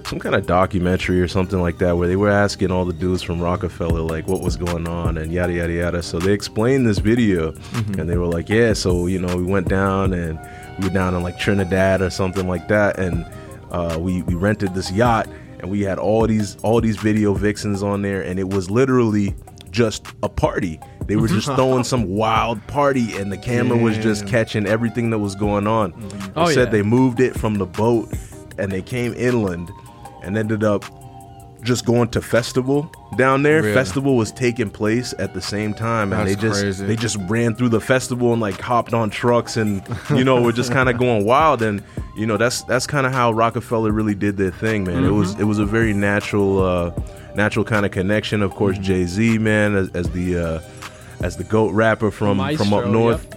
some 0.06 0.18
kind 0.18 0.34
of 0.34 0.46
documentary 0.46 1.20
or 1.20 1.28
something 1.28 1.60
like 1.60 1.76
that 1.78 1.98
where 1.98 2.08
they 2.08 2.16
were 2.16 2.30
asking 2.30 2.70
all 2.70 2.86
the 2.86 2.94
dudes 2.94 3.22
from 3.22 3.42
Roc-A-Fella 3.42 3.98
like 4.00 4.26
what 4.26 4.40
was 4.40 4.56
going 4.56 4.88
on 4.88 5.18
and 5.18 5.30
yada 5.30 5.52
yada 5.52 5.72
yada. 5.74 6.02
So 6.02 6.18
they 6.18 6.32
explained 6.32 6.86
this 6.86 6.98
video 6.98 7.52
Mhm. 7.52 7.98
and 7.98 8.08
they 8.08 8.16
were 8.16 8.26
like, 8.26 8.48
yeah, 8.48 8.72
so 8.72 9.06
you 9.06 9.18
know 9.20 9.36
we 9.36 9.42
went 9.42 9.68
down 9.68 10.14
and 10.14 10.38
we 10.78 10.84
were 10.88 10.94
down 10.94 11.14
in 11.14 11.22
like 11.22 11.38
Trinidad 11.38 12.00
or 12.00 12.08
something 12.08 12.48
like 12.48 12.68
that 12.68 12.98
and 12.98 13.26
uh, 13.70 13.98
we 14.00 14.22
we 14.22 14.32
rented 14.34 14.74
this 14.74 14.90
yacht 14.90 15.28
and 15.60 15.70
we 15.70 15.80
had 15.82 15.98
all 15.98 16.26
these 16.26 16.56
all 16.62 16.80
these 16.80 16.96
video 16.96 17.34
vixens 17.34 17.82
on 17.82 18.02
there 18.02 18.22
and 18.22 18.38
it 18.38 18.48
was 18.48 18.70
literally 18.70 19.34
just 19.70 20.06
a 20.22 20.28
party 20.28 20.80
they 21.06 21.16
were 21.16 21.28
just 21.28 21.46
throwing 21.56 21.84
some 21.84 22.04
wild 22.06 22.64
party, 22.66 23.16
and 23.16 23.32
the 23.32 23.38
camera 23.38 23.78
was 23.78 23.96
just 23.96 24.26
catching 24.26 24.66
everything 24.66 25.08
that 25.08 25.18
was 25.18 25.34
going 25.34 25.66
on. 25.66 25.92
Mm-hmm. 25.92 26.18
They 26.34 26.40
Oh, 26.42 26.46
said 26.50 26.66
yeah. 26.66 26.70
they 26.72 26.82
moved 26.82 27.18
it 27.20 27.34
from 27.34 27.54
the 27.54 27.64
boat, 27.64 28.10
and 28.58 28.70
they 28.70 28.82
came 28.82 29.14
inland, 29.14 29.70
and 30.22 30.36
ended 30.36 30.64
up 30.64 30.84
just 31.62 31.86
going 31.86 32.08
to 32.10 32.20
festival 32.20 32.92
down 33.16 33.42
there. 33.42 33.62
Really? 33.62 33.74
Festival 33.74 34.16
was 34.16 34.30
taking 34.30 34.70
place 34.70 35.14
at 35.18 35.34
the 35.34 35.40
same 35.40 35.74
time, 35.74 36.12
and 36.12 36.28
That's 36.28 36.36
they 36.40 36.48
just 36.48 36.60
crazy. 36.62 36.86
they 36.86 36.96
just 36.96 37.16
ran 37.28 37.54
through 37.54 37.70
the 37.70 37.80
festival 37.80 38.32
and 38.32 38.40
like 38.40 38.60
hopped 38.60 38.92
on 38.94 39.10
trucks, 39.10 39.56
and 39.56 39.82
you 40.10 40.24
know 40.24 40.40
were 40.42 40.52
just 40.52 40.72
kind 40.72 40.88
of 40.88 40.98
going 40.98 41.24
wild. 41.24 41.62
And 41.62 41.82
you 42.16 42.26
know 42.26 42.36
that's 42.36 42.62
that's 42.62 42.86
kind 42.86 43.06
of 43.06 43.12
how 43.12 43.32
Roc-A-Fella 43.32 43.90
really 43.92 44.14
did 44.14 44.36
their 44.36 44.50
thing, 44.50 44.84
man. 44.84 45.04
It 45.04 45.10
was 45.10 45.32
Mm-hmm. 45.32 45.40
it 45.42 45.44
was 45.44 45.58
a 45.58 45.66
very 45.66 45.92
natural 45.94 46.62
uh, 46.62 46.92
natural 47.34 47.64
kind 47.64 47.84
of 47.86 47.92
connection. 47.92 48.42
Of 48.42 48.52
course, 48.54 48.78
Jay 48.78 49.04
Z, 49.04 49.38
man, 49.38 49.74
as, 49.74 49.88
as 49.90 50.10
the 50.10 50.36
uh, 50.38 50.60
as 51.20 51.36
the 51.36 51.44
goat 51.44 51.72
rapper 51.72 52.10
from 52.10 52.36
from 52.38 52.72
up 52.74 52.84
Maestro, 52.84 52.90
north 52.90 53.34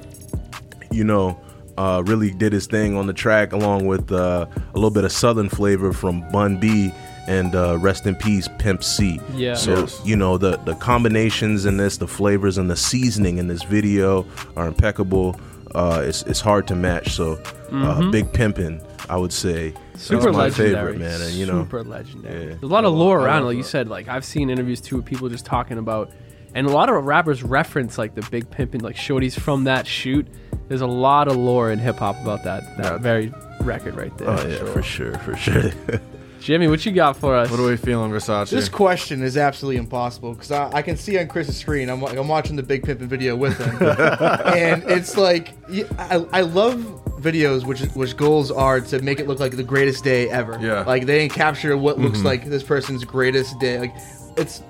you 0.92 1.06
know, 1.06 1.40
uh, 1.78 2.04
really 2.06 2.32
did 2.32 2.52
his 2.52 2.68
thing 2.68 2.98
on 2.98 3.08
the 3.08 3.14
track, 3.14 3.54
along 3.54 3.88
with 3.88 4.12
uh, 4.12 4.46
a 4.56 4.74
little 4.76 4.90
bit 4.92 5.06
of 5.06 5.12
southern 5.14 5.48
flavor 5.48 5.94
from 5.94 6.30
Bun 6.30 6.58
B 6.60 6.92
and 7.32 7.56
uh, 7.56 7.78
rest 7.80 8.06
in 8.08 8.16
peace, 8.16 8.48
Pimp 8.60 8.84
C. 8.84 9.20
Yeah. 9.36 9.54
So 9.56 9.72
Yes. 9.82 10.02
you 10.06 10.16
know 10.16 10.38
the 10.38 10.58
the 10.70 10.76
combinations 10.76 11.66
in 11.66 11.78
this, 11.78 11.98
the 11.98 12.08
flavors 12.08 12.58
and 12.58 12.70
the 12.70 12.76
seasoning 12.76 13.38
in 13.38 13.48
this 13.48 13.64
video 13.64 14.26
are 14.58 14.68
impeccable. 14.68 15.40
Uh, 15.74 16.02
it's 16.06 16.22
it's 16.24 16.42
hard 16.42 16.68
to 16.68 16.76
match. 16.76 17.08
So 17.20 17.34
uh, 17.34 18.00
Mhm. 18.00 18.12
big 18.12 18.26
pimpin', 18.34 18.82
I 19.10 19.16
would 19.18 19.32
say. 19.34 19.74
Super 19.96 20.24
That's 20.26 20.36
my 20.38 20.44
legendary, 20.46 20.76
favorite 20.94 21.00
man, 21.00 21.22
and 21.22 21.34
you 21.40 21.46
know, 21.46 21.62
super 21.64 21.84
legendary. 21.84 22.42
yeah. 22.42 22.48
There's 22.60 22.64
a 22.64 22.76
lot 22.78 22.86
of 22.86 22.94
lore 22.94 23.20
around, 23.22 23.46
like 23.46 23.56
you 23.58 23.64
said. 23.64 23.88
Like 23.88 24.08
I've 24.10 24.26
seen 24.26 24.50
interviews 24.50 24.82
too, 24.82 24.98
with 24.98 25.06
people 25.06 25.30
just 25.30 25.46
talking 25.46 25.78
about, 25.78 26.12
and 26.56 26.68
a 26.68 26.72
lot 26.72 26.90
of 26.90 27.06
rappers 27.06 27.44
reference 27.44 27.98
like 27.98 28.14
the 28.16 28.24
big 28.32 28.50
pimpin', 28.50 28.82
like 28.82 28.96
shorties 28.98 29.40
from 29.40 29.64
that 29.66 29.86
shoot. 29.88 30.28
There's 30.68 30.82
a 30.82 30.88
lot 31.08 31.28
of 31.30 31.36
lore 31.38 31.72
in 31.72 31.80
hip 31.80 31.98
hop 32.00 32.16
about 32.22 32.44
that 32.44 32.62
that 32.78 33.00
very 33.02 33.32
record 33.62 33.96
right 33.96 34.16
there. 34.18 34.30
Oh 34.30 34.48
yeah, 34.48 34.66
for 34.74 34.82
sure, 34.82 35.14
for 35.20 35.36
sure. 35.38 35.72
Jimmy, 36.42 36.68
what 36.68 36.84
you 36.88 36.92
got 36.92 37.18
for 37.18 37.36
us? 37.36 37.52
What 37.52 37.60
are 37.60 37.68
we 37.68 37.78
feeling, 37.78 38.10
Versace? 38.12 38.50
This 38.50 38.68
question 38.68 39.22
is 39.22 39.38
absolutely 39.38 39.78
impossible 39.78 40.34
because 40.34 40.52
I, 40.52 40.72
I 40.72 40.82
can 40.82 40.98
see 40.98 41.20
on 41.20 41.28
Kris's 41.28 41.56
screen. 41.56 41.88
I'm 41.88 42.02
like 42.02 42.18
I'm 42.18 42.28
watching 42.28 42.56
the 42.56 42.64
Big 42.64 42.82
Pimpin' 42.82 43.08
video 43.08 43.36
with 43.36 43.60
him, 43.60 43.76
and 43.88 44.84
it's 44.90 45.16
like 45.16 45.54
I, 46.00 46.26
I 46.34 46.42
love 46.42 46.78
videos 47.22 47.64
which 47.64 47.82
which 47.94 48.18
goals 48.18 48.50
are 48.50 48.82
to 48.82 49.00
make 49.04 49.20
it 49.20 49.28
look 49.28 49.40
like 49.40 49.56
the 49.56 49.62
greatest 49.64 50.04
day 50.04 50.30
ever. 50.32 50.58
Yeah. 50.60 50.82
like 50.82 51.06
they 51.06 51.30
capture 51.30 51.78
what 51.78 52.00
looks 52.00 52.20
Mhm. 52.20 52.24
like 52.26 52.46
this 52.46 52.64
person's 52.64 53.04
greatest 53.06 53.60
day. 53.60 53.80
Like 53.80 53.94
it's 54.36 54.64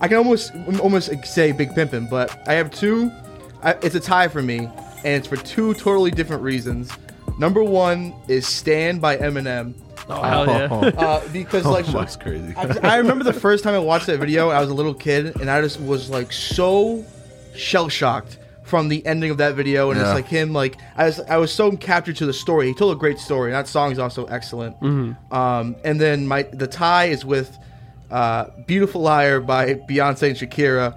I 0.00 0.08
can 0.08 0.18
almost 0.18 0.52
almost 0.78 1.10
say 1.24 1.52
Big 1.52 1.70
Pimpin', 1.70 2.10
but 2.10 2.46
I 2.46 2.52
have 2.52 2.70
two. 2.70 3.10
I, 3.62 3.72
it's 3.80 3.94
a 3.94 4.00
tie 4.00 4.28
for 4.28 4.42
me, 4.42 4.58
and 4.58 5.06
it's 5.06 5.26
for 5.26 5.36
two 5.36 5.72
totally 5.72 6.10
different 6.10 6.42
reasons. 6.42 6.90
Number 7.38 7.62
one 7.62 8.14
is 8.28 8.46
"Stan" 8.46 8.98
by 8.98 9.16
Eminem. 9.16 9.74
Oh, 10.08 10.22
hell 10.22 10.46
yeah. 10.46 10.64
Uh, 11.00 11.28
because 11.32 11.64
like 11.76 11.88
Oh, 11.88 11.92
that's 11.92 12.16
crazy. 12.16 12.54
I, 12.56 12.94
I 12.94 12.96
remember 12.98 13.24
the 13.24 13.32
first 13.32 13.64
time 13.64 13.74
I 13.74 13.78
watched 13.78 14.06
that 14.06 14.18
video. 14.18 14.50
I 14.50 14.60
was 14.60 14.70
a 14.70 14.74
little 14.74 14.94
kid, 14.94 15.40
and 15.40 15.50
I 15.50 15.60
just 15.60 15.80
was 15.80 16.10
like 16.10 16.32
so 16.32 17.04
shell 17.56 17.88
shocked 17.88 18.38
from 18.64 18.88
the 18.88 19.04
ending 19.06 19.30
of 19.30 19.38
that 19.38 19.54
video, 19.54 19.90
and 19.90 19.98
Yeah. 20.00 20.06
it's 20.06 20.14
like 20.14 20.26
him 20.28 20.52
like 20.52 20.76
I 20.96 21.06
was 21.06 21.20
I 21.20 21.36
was 21.38 21.52
so 21.52 21.72
captured 21.76 22.16
to 22.16 22.26
the 22.26 22.32
story. 22.32 22.68
He 22.68 22.74
told 22.74 22.94
a 22.96 22.98
great 22.98 23.18
story, 23.18 23.50
and 23.50 23.54
that 23.54 23.66
song 23.68 23.92
is 23.92 23.98
also 23.98 24.24
excellent. 24.26 24.78
Mhm. 24.80 25.16
Um, 25.32 25.76
and 25.84 26.00
then 26.00 26.26
my 26.28 26.42
the 26.42 26.66
tie 26.66 27.06
is 27.06 27.24
with 27.24 27.56
uh, 28.10 28.46
"Beautiful 28.66 29.00
Liar" 29.00 29.40
by 29.40 29.74
Beyonce 29.74 30.28
and 30.28 30.36
Shakira. 30.36 30.96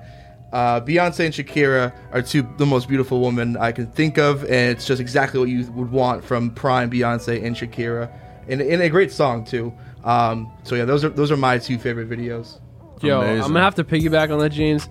Uh, 0.51 0.79
Beyonce 0.79 1.25
and 1.25 1.33
Shakira 1.33 1.93
are 2.11 2.21
two 2.21 2.47
the 2.57 2.65
most 2.65 2.87
beautiful 2.87 3.21
women 3.21 3.57
I 3.57 3.71
can 3.71 3.87
think 3.87 4.17
of, 4.17 4.43
and 4.43 4.71
it's 4.71 4.85
just 4.85 5.01
exactly 5.01 5.39
what 5.39 5.49
you 5.49 5.69
would 5.71 5.91
want 5.91 6.23
from 6.23 6.51
prime 6.51 6.89
Beyonce 6.89 7.43
and 7.43 7.55
Shakira, 7.55 8.09
and, 8.47 8.61
and 8.61 8.81
a 8.81 8.89
great 8.89 9.11
song 9.11 9.43
too. 9.43 9.73
Um, 10.05 10.51
so 10.63 10.75
yeah, 10.75 10.85
those 10.85 11.03
are 11.03 11.09
those 11.09 11.31
are 11.31 11.37
my 11.37 11.57
two 11.57 11.77
favorite 11.77 12.09
videos. 12.09 12.59
Yo, 13.01 13.19
I'm 13.19 13.39
gonna 13.39 13.61
have 13.61 13.75
to 13.75 13.83
piggyback 13.83 14.31
on 14.31 14.39
that, 14.39 14.51
James. 14.51 14.87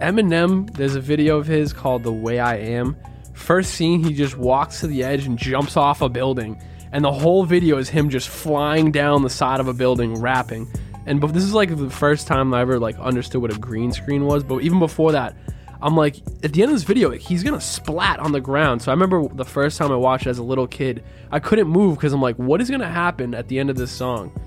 Eminem, 0.00 0.70
there's 0.74 0.96
a 0.96 1.00
video 1.00 1.38
of 1.38 1.46
his 1.46 1.72
called 1.72 2.02
"The 2.02 2.12
Way 2.12 2.40
I 2.40 2.56
Am." 2.56 2.96
First 3.34 3.74
scene, 3.74 4.02
he 4.02 4.12
just 4.12 4.36
walks 4.36 4.80
to 4.80 4.88
the 4.88 5.04
edge 5.04 5.26
and 5.26 5.38
jumps 5.38 5.76
off 5.76 6.02
a 6.02 6.08
building, 6.08 6.60
and 6.90 7.04
the 7.04 7.12
whole 7.12 7.44
video 7.44 7.78
is 7.78 7.88
him 7.88 8.10
just 8.10 8.28
flying 8.28 8.90
down 8.90 9.22
the 9.22 9.30
side 9.30 9.60
of 9.60 9.68
a 9.68 9.74
building, 9.74 10.20
rapping. 10.20 10.66
And 11.08 11.22
this 11.22 11.42
is 11.42 11.54
like 11.54 11.74
the 11.74 11.88
first 11.88 12.26
time 12.26 12.52
I 12.52 12.60
ever 12.60 12.78
like 12.78 12.98
understood 12.98 13.40
what 13.40 13.52
a 13.52 13.58
green 13.58 13.92
screen 13.92 14.26
was. 14.26 14.44
But 14.44 14.58
even 14.62 14.78
before 14.78 15.12
that, 15.12 15.34
I'm 15.80 15.96
like, 15.96 16.16
at 16.42 16.52
the 16.52 16.62
end 16.62 16.70
of 16.70 16.76
this 16.76 16.84
video, 16.84 17.10
he's 17.10 17.42
gonna 17.42 17.60
splat 17.60 18.18
on 18.18 18.32
the 18.32 18.40
ground. 18.40 18.82
So 18.82 18.90
I 18.90 18.94
remember 18.94 19.26
the 19.28 19.44
first 19.44 19.78
time 19.78 19.90
I 19.90 19.96
watched 19.96 20.26
as 20.26 20.38
a 20.38 20.42
little 20.42 20.66
kid, 20.66 21.02
I 21.30 21.38
couldn't 21.38 21.68
move 21.68 21.96
because 21.96 22.12
I'm 22.12 22.20
like, 22.20 22.36
what 22.36 22.60
is 22.60 22.68
gonna 22.68 22.90
happen 22.90 23.34
at 23.34 23.48
the 23.48 23.58
end 23.58 23.70
of 23.70 23.76
this 23.76 23.90
song? 23.90 24.38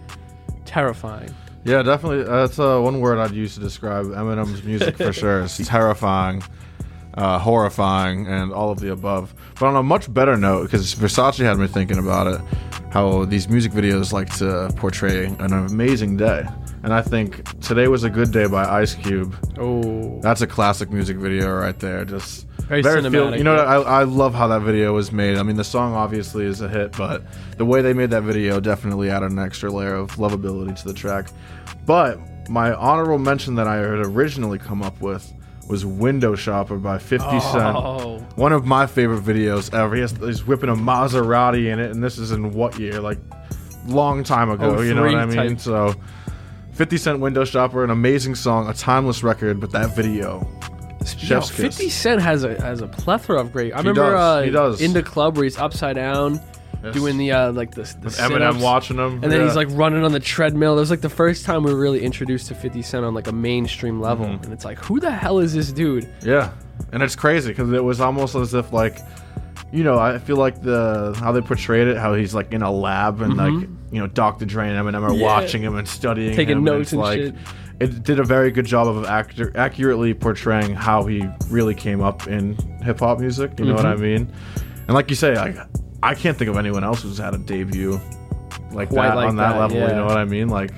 Terrifying. 0.66 1.34
Yeah, 1.64 1.82
definitely. 1.84 2.24
That's 2.24 2.60
uh, 2.60 2.80
one 2.80 3.00
word 3.00 3.18
I'd 3.18 3.32
use 3.32 3.56
to 3.56 3.60
describe 3.60 4.08
Eminem's 4.08 4.64
music 4.64 4.98
for 4.98 5.14
sure. 5.14 5.42
It's 5.42 5.58
terrifying, 5.68 6.44
uh, 7.16 7.40
horrifying, 7.40 8.28
and 8.28 8.54
all 8.54 8.72
of 8.72 8.80
the 8.80 8.92
above. 8.92 9.34
But 9.60 9.68
on 9.68 9.76
a 9.76 9.84
much 9.84 10.12
better 10.14 10.38
note, 10.38 10.64
because 10.64 10.96
Versace 10.96 11.44
had 11.44 11.58
me 11.58 11.68
thinking 11.68 11.98
about 11.98 12.28
it, 12.28 12.42
how 12.92 13.26
these 13.26 13.48
music 13.48 13.72
videos 13.72 14.12
like 14.12 14.30
to 14.38 14.72
portray 14.76 15.26
an 15.26 15.54
amazing 15.54 16.18
day. 16.18 16.46
And 16.84 16.94
I 16.94 17.02
think 17.02 17.44
Today 17.62 17.88
Was 17.88 18.04
a 18.04 18.10
Good 18.10 18.32
Day 18.32 18.48
by 18.48 18.66
Ice 18.82 18.96
Cube. 18.96 19.36
Oh. 19.60 20.20
That's 20.22 20.42
a 20.42 20.48
classic 20.48 20.90
music 20.90 21.18
video 21.18 21.54
right 21.54 21.78
there. 21.78 22.04
Just 22.06 22.48
Very 22.68 22.82
feel- 22.82 22.94
cinematic, 22.94 23.38
you 23.38 23.44
know, 23.44 23.56
yeah. 23.56 23.62
I, 23.62 24.02
I 24.02 24.04
love 24.04 24.34
how 24.34 24.48
that 24.48 24.62
video 24.62 24.94
was 24.94 25.12
made. 25.12 25.38
I 25.38 25.44
mean, 25.44 25.58
the 25.58 25.64
song 25.64 25.94
obviously 25.94 26.46
is 26.46 26.62
a 26.62 26.68
hit, 26.68 26.98
but 26.98 27.24
the 27.58 27.66
way 27.66 27.82
they 27.84 27.94
made 27.94 28.10
that 28.10 28.24
video 28.24 28.60
definitely 28.60 29.12
added 29.12 29.32
an 29.32 29.40
extra 29.40 29.72
layer 29.72 29.94
of 29.94 30.12
lovability 30.16 30.76
to 30.82 30.88
the 30.88 30.94
track. 30.94 31.28
But 31.86 32.20
my 32.50 32.74
honorable 32.74 33.20
mention 33.20 33.56
that 33.56 33.68
I 33.68 33.76
had 33.76 34.00
originally 34.00 34.58
come 34.58 34.82
up 34.82 35.00
with 35.02 35.32
was 35.70 35.86
Window 35.86 36.36
Shopper 36.36 36.78
by 36.78 36.98
50 36.98 37.26
Oh. 37.30 38.18
Cent. 38.20 38.38
One 38.38 38.52
of 38.52 38.66
my 38.66 38.86
favorite 38.88 39.22
videos 39.24 39.74
ever. 39.74 39.96
He 39.96 40.02
has, 40.02 40.12
he's 40.18 40.46
whipping 40.46 40.70
a 40.70 40.76
Maserati 40.76 41.72
in 41.72 41.80
it, 41.80 41.92
and 41.92 42.04
this 42.04 42.18
is 42.18 42.32
in 42.32 42.52
what 42.52 42.78
year? 42.80 43.00
Like, 43.00 43.20
long 43.88 44.24
time 44.24 44.50
ago, 44.50 44.78
Oh, 44.78 44.82
you 44.82 44.94
know 44.94 45.04
what 45.04 45.16
I 45.16 45.26
mean? 45.26 45.36
type. 45.56 45.60
So, 45.60 45.96
50 46.74 46.98
Cent 46.98 47.20
Window 47.20 47.46
Shopper, 47.46 47.84
an 47.84 47.90
amazing 47.90 48.36
song, 48.36 48.68
a 48.70 48.74
timeless 48.74 49.24
record, 49.24 49.60
but 49.60 49.72
that 49.72 49.96
video. 49.96 50.48
Chef's 51.06 51.50
kiss. 51.50 51.78
50 51.78 51.90
Cent 51.90 52.22
has 52.22 52.44
a 52.44 52.62
has 52.62 52.82
a 52.82 52.88
plethora 52.88 53.40
of 53.42 53.52
great. 53.52 53.74
I 53.74 53.78
He 53.82 53.88
remember 53.88 54.12
does, 54.12 54.20
uh, 54.22 54.42
he 54.44 54.52
does. 54.52 54.82
in 54.82 54.94
the 54.94 55.02
club 55.02 55.36
where 55.36 55.44
he's 55.46 55.58
upside 55.58 55.96
down, 55.96 56.40
Yes. 56.84 56.94
doing 56.96 57.18
the 57.18 57.32
uh, 57.32 57.52
like 57.52 57.72
the, 57.72 57.84
the 57.84 58.06
With 58.06 58.18
Eminem 58.18 58.32
sit-ups, 58.32 58.58
watching 58.64 58.98
him, 58.98 59.24
and 59.24 59.32
then 59.32 59.42
he's 59.42 59.56
like 59.56 59.68
running 59.72 60.04
on 60.04 60.12
the 60.12 60.20
treadmill. 60.20 60.76
It 60.78 60.80
was 60.80 60.90
like 60.90 61.02
the 61.02 61.10
first 61.10 61.46
time 61.46 61.64
we 61.64 61.72
were 61.74 61.80
really 61.80 62.02
introduced 62.04 62.48
to 62.48 62.56
50 62.56 62.82
Cent 62.82 63.06
on 63.06 63.14
like 63.14 63.28
a 63.28 63.32
mainstream 63.32 64.02
level, 64.02 64.26
Mhm. 64.26 64.44
and 64.44 64.54
it's 64.54 64.66
like, 64.66 64.80
who 64.80 65.00
the 65.00 65.12
hell 65.12 65.40
is 65.40 65.54
this 65.54 65.72
dude? 65.72 66.10
Yeah, 66.24 66.50
and 66.92 67.04
it's 67.04 67.16
crazy 67.16 67.50
because 67.50 67.72
it 67.72 67.84
was 67.84 68.02
almost 68.02 68.34
as 68.36 68.54
if 68.56 68.74
like, 68.74 68.98
you 69.72 69.84
know, 69.84 70.00
I 70.00 70.18
feel 70.18 70.38
like 70.38 70.62
the 70.64 71.16
how 71.20 71.32
they 71.32 71.42
portrayed 71.42 71.88
it, 71.88 71.98
how 71.98 72.16
he's 72.16 72.34
like 72.34 72.52
in 72.52 72.62
a 72.64 72.72
lab 72.72 73.22
and 73.22 73.38
like 73.38 73.52
Mhm. 73.54 73.76
you 73.92 74.00
know 74.00 74.08
Dr. 74.08 74.46
Dre 74.46 74.68
and 74.70 74.76
Eminem 74.88 75.04
are 75.08 75.14
Yeah. 75.14 75.24
watching 75.24 75.62
him 75.62 75.76
and 75.76 75.88
studying 75.88 76.36
Taking 76.36 76.58
him, 76.58 76.64
notes 76.64 76.82
it's 76.88 76.92
and 76.94 77.02
like, 77.02 77.20
shit. 77.20 77.36
It 77.80 78.04
did 78.04 78.20
a 78.20 78.24
very 78.24 78.52
good 78.52 78.66
job 78.66 78.88
of 78.88 79.06
actor- 79.06 79.52
accurately 79.56 80.14
portraying 80.14 80.76
how 80.76 81.04
he 81.06 81.28
really 81.50 81.74
came 81.74 82.02
up 82.02 82.28
in 82.28 82.56
hip 82.84 83.00
hop 83.00 83.20
music. 83.20 83.54
You 83.60 83.66
know 83.66 83.74
what 83.76 83.86
I 83.88 83.96
Mhm. 83.96 84.00
mean? 84.02 84.32
And 84.88 84.94
like 84.94 85.10
you 85.10 85.16
say, 85.16 85.36
like 85.36 85.56
I 86.04 86.16
can't 86.16 86.38
think 86.38 86.50
of 86.50 86.58
anyone 86.58 86.84
else 86.84 87.04
who's 87.04 87.18
had 87.18 87.34
a 87.34 87.38
debut 87.38 88.00
like 88.72 88.90
Quite 88.90 89.10
that 89.10 89.16
like 89.16 89.30
on 89.30 89.36
that, 89.38 89.54
that, 89.54 89.60
level. 89.60 89.80
You 89.80 89.88
know 89.88 90.06
what 90.06 90.18
I 90.18 90.26
mean? 90.26 90.50
Like. 90.50 90.72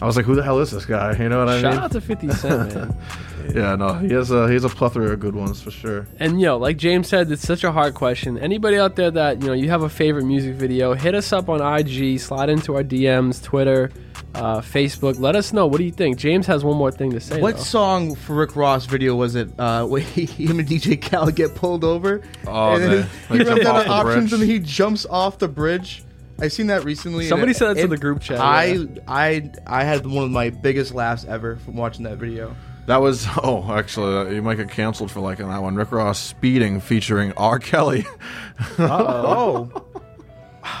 I 0.00 0.06
was 0.06 0.16
like, 0.16 0.26
"Who 0.26 0.34
the 0.34 0.42
hell 0.42 0.60
is 0.60 0.70
this 0.70 0.86
guy?" 0.86 1.16
You 1.16 1.28
know 1.28 1.38
what 1.40 1.48
I 1.48 1.52
mean? 1.54 1.62
Shout 1.62 1.74
mean? 1.74 1.82
out 1.82 1.92
to 1.92 2.00
50 2.00 2.30
Cent, 2.32 2.74
man. 2.74 2.96
yeah, 3.54 3.74
no, 3.74 3.94
he 3.94 4.12
has 4.12 4.30
a 4.30 4.46
he 4.46 4.54
has 4.54 4.64
a 4.64 4.68
plethora 4.68 5.10
of 5.12 5.18
good 5.20 5.34
ones 5.34 5.60
for 5.60 5.70
sure. 5.70 6.06
And 6.20 6.40
yo, 6.40 6.56
like 6.56 6.76
James 6.76 7.08
said, 7.08 7.30
it's 7.32 7.42
such 7.42 7.64
a 7.64 7.72
hard 7.72 7.94
question. 7.94 8.38
Anybody 8.38 8.78
out 8.78 8.94
there 8.96 9.10
that 9.10 9.40
you 9.42 9.48
know 9.48 9.54
you 9.54 9.70
have 9.70 9.82
a 9.82 9.88
favorite 9.88 10.24
music 10.24 10.54
video, 10.54 10.94
hit 10.94 11.14
us 11.14 11.32
up 11.32 11.48
on 11.48 11.60
IG, 11.60 12.20
slide 12.20 12.48
into 12.48 12.76
our 12.76 12.84
DMs, 12.84 13.42
Twitter, 13.42 13.90
uh, 14.34 14.60
Facebook. 14.60 15.18
Let 15.18 15.34
us 15.34 15.52
know. 15.52 15.66
What 15.66 15.78
do 15.78 15.84
you 15.84 15.90
think? 15.92 16.16
James 16.18 16.46
has 16.46 16.62
one 16.62 16.76
more 16.76 16.92
thing 16.92 17.10
to 17.12 17.20
say. 17.20 17.40
What 17.40 17.56
though. 17.56 17.62
song 17.62 18.14
for 18.14 18.34
Rick 18.34 18.54
Ross 18.54 18.86
video 18.86 19.16
was 19.16 19.34
it? 19.34 19.50
Uh, 19.58 19.84
where 19.88 20.00
he, 20.00 20.26
him 20.26 20.60
and 20.60 20.68
DJ 20.68 21.00
Khaled 21.00 21.34
get 21.34 21.56
pulled 21.56 21.82
over, 21.82 22.22
Oh, 22.46 22.74
and 22.74 22.82
then 22.84 23.08
he, 23.30 23.38
he 23.38 23.42
runs 23.42 23.66
out 23.66 23.86
of 23.86 23.90
options, 23.90 24.30
bridge. 24.30 24.40
and 24.42 24.50
he 24.50 24.58
jumps 24.60 25.06
off 25.06 25.38
the 25.38 25.48
bridge. 25.48 26.04
I 26.40 26.48
seen 26.48 26.68
that 26.68 26.84
recently. 26.84 27.26
Somebody 27.26 27.52
said 27.52 27.68
that 27.68 27.74
to 27.80 27.84
it- 27.84 27.88
the 27.88 27.96
group 27.96 28.20
chat, 28.20 28.40
I, 28.40 28.64
yeah. 28.64 28.86
I, 29.08 29.50
I 29.66 29.84
had 29.84 30.06
one 30.06 30.24
of 30.24 30.30
my 30.30 30.50
biggest 30.50 30.94
laughs 30.94 31.24
ever 31.24 31.56
from 31.56 31.76
watching 31.76 32.04
that 32.04 32.18
video. 32.18 32.54
That 32.86 33.02
was 33.02 33.26
oh, 33.42 33.70
actually, 33.70 34.16
uh, 34.16 34.24
you 34.30 34.42
might 34.42 34.54
get 34.54 34.70
canceled 34.70 35.10
for 35.10 35.20
liking 35.20 35.48
that 35.48 35.62
one. 35.62 35.74
Rick 35.74 35.92
Ross 35.92 36.18
speeding 36.18 36.80
featuring 36.80 37.32
R. 37.32 37.58
Kelly. 37.58 38.06
oh. 38.78 39.84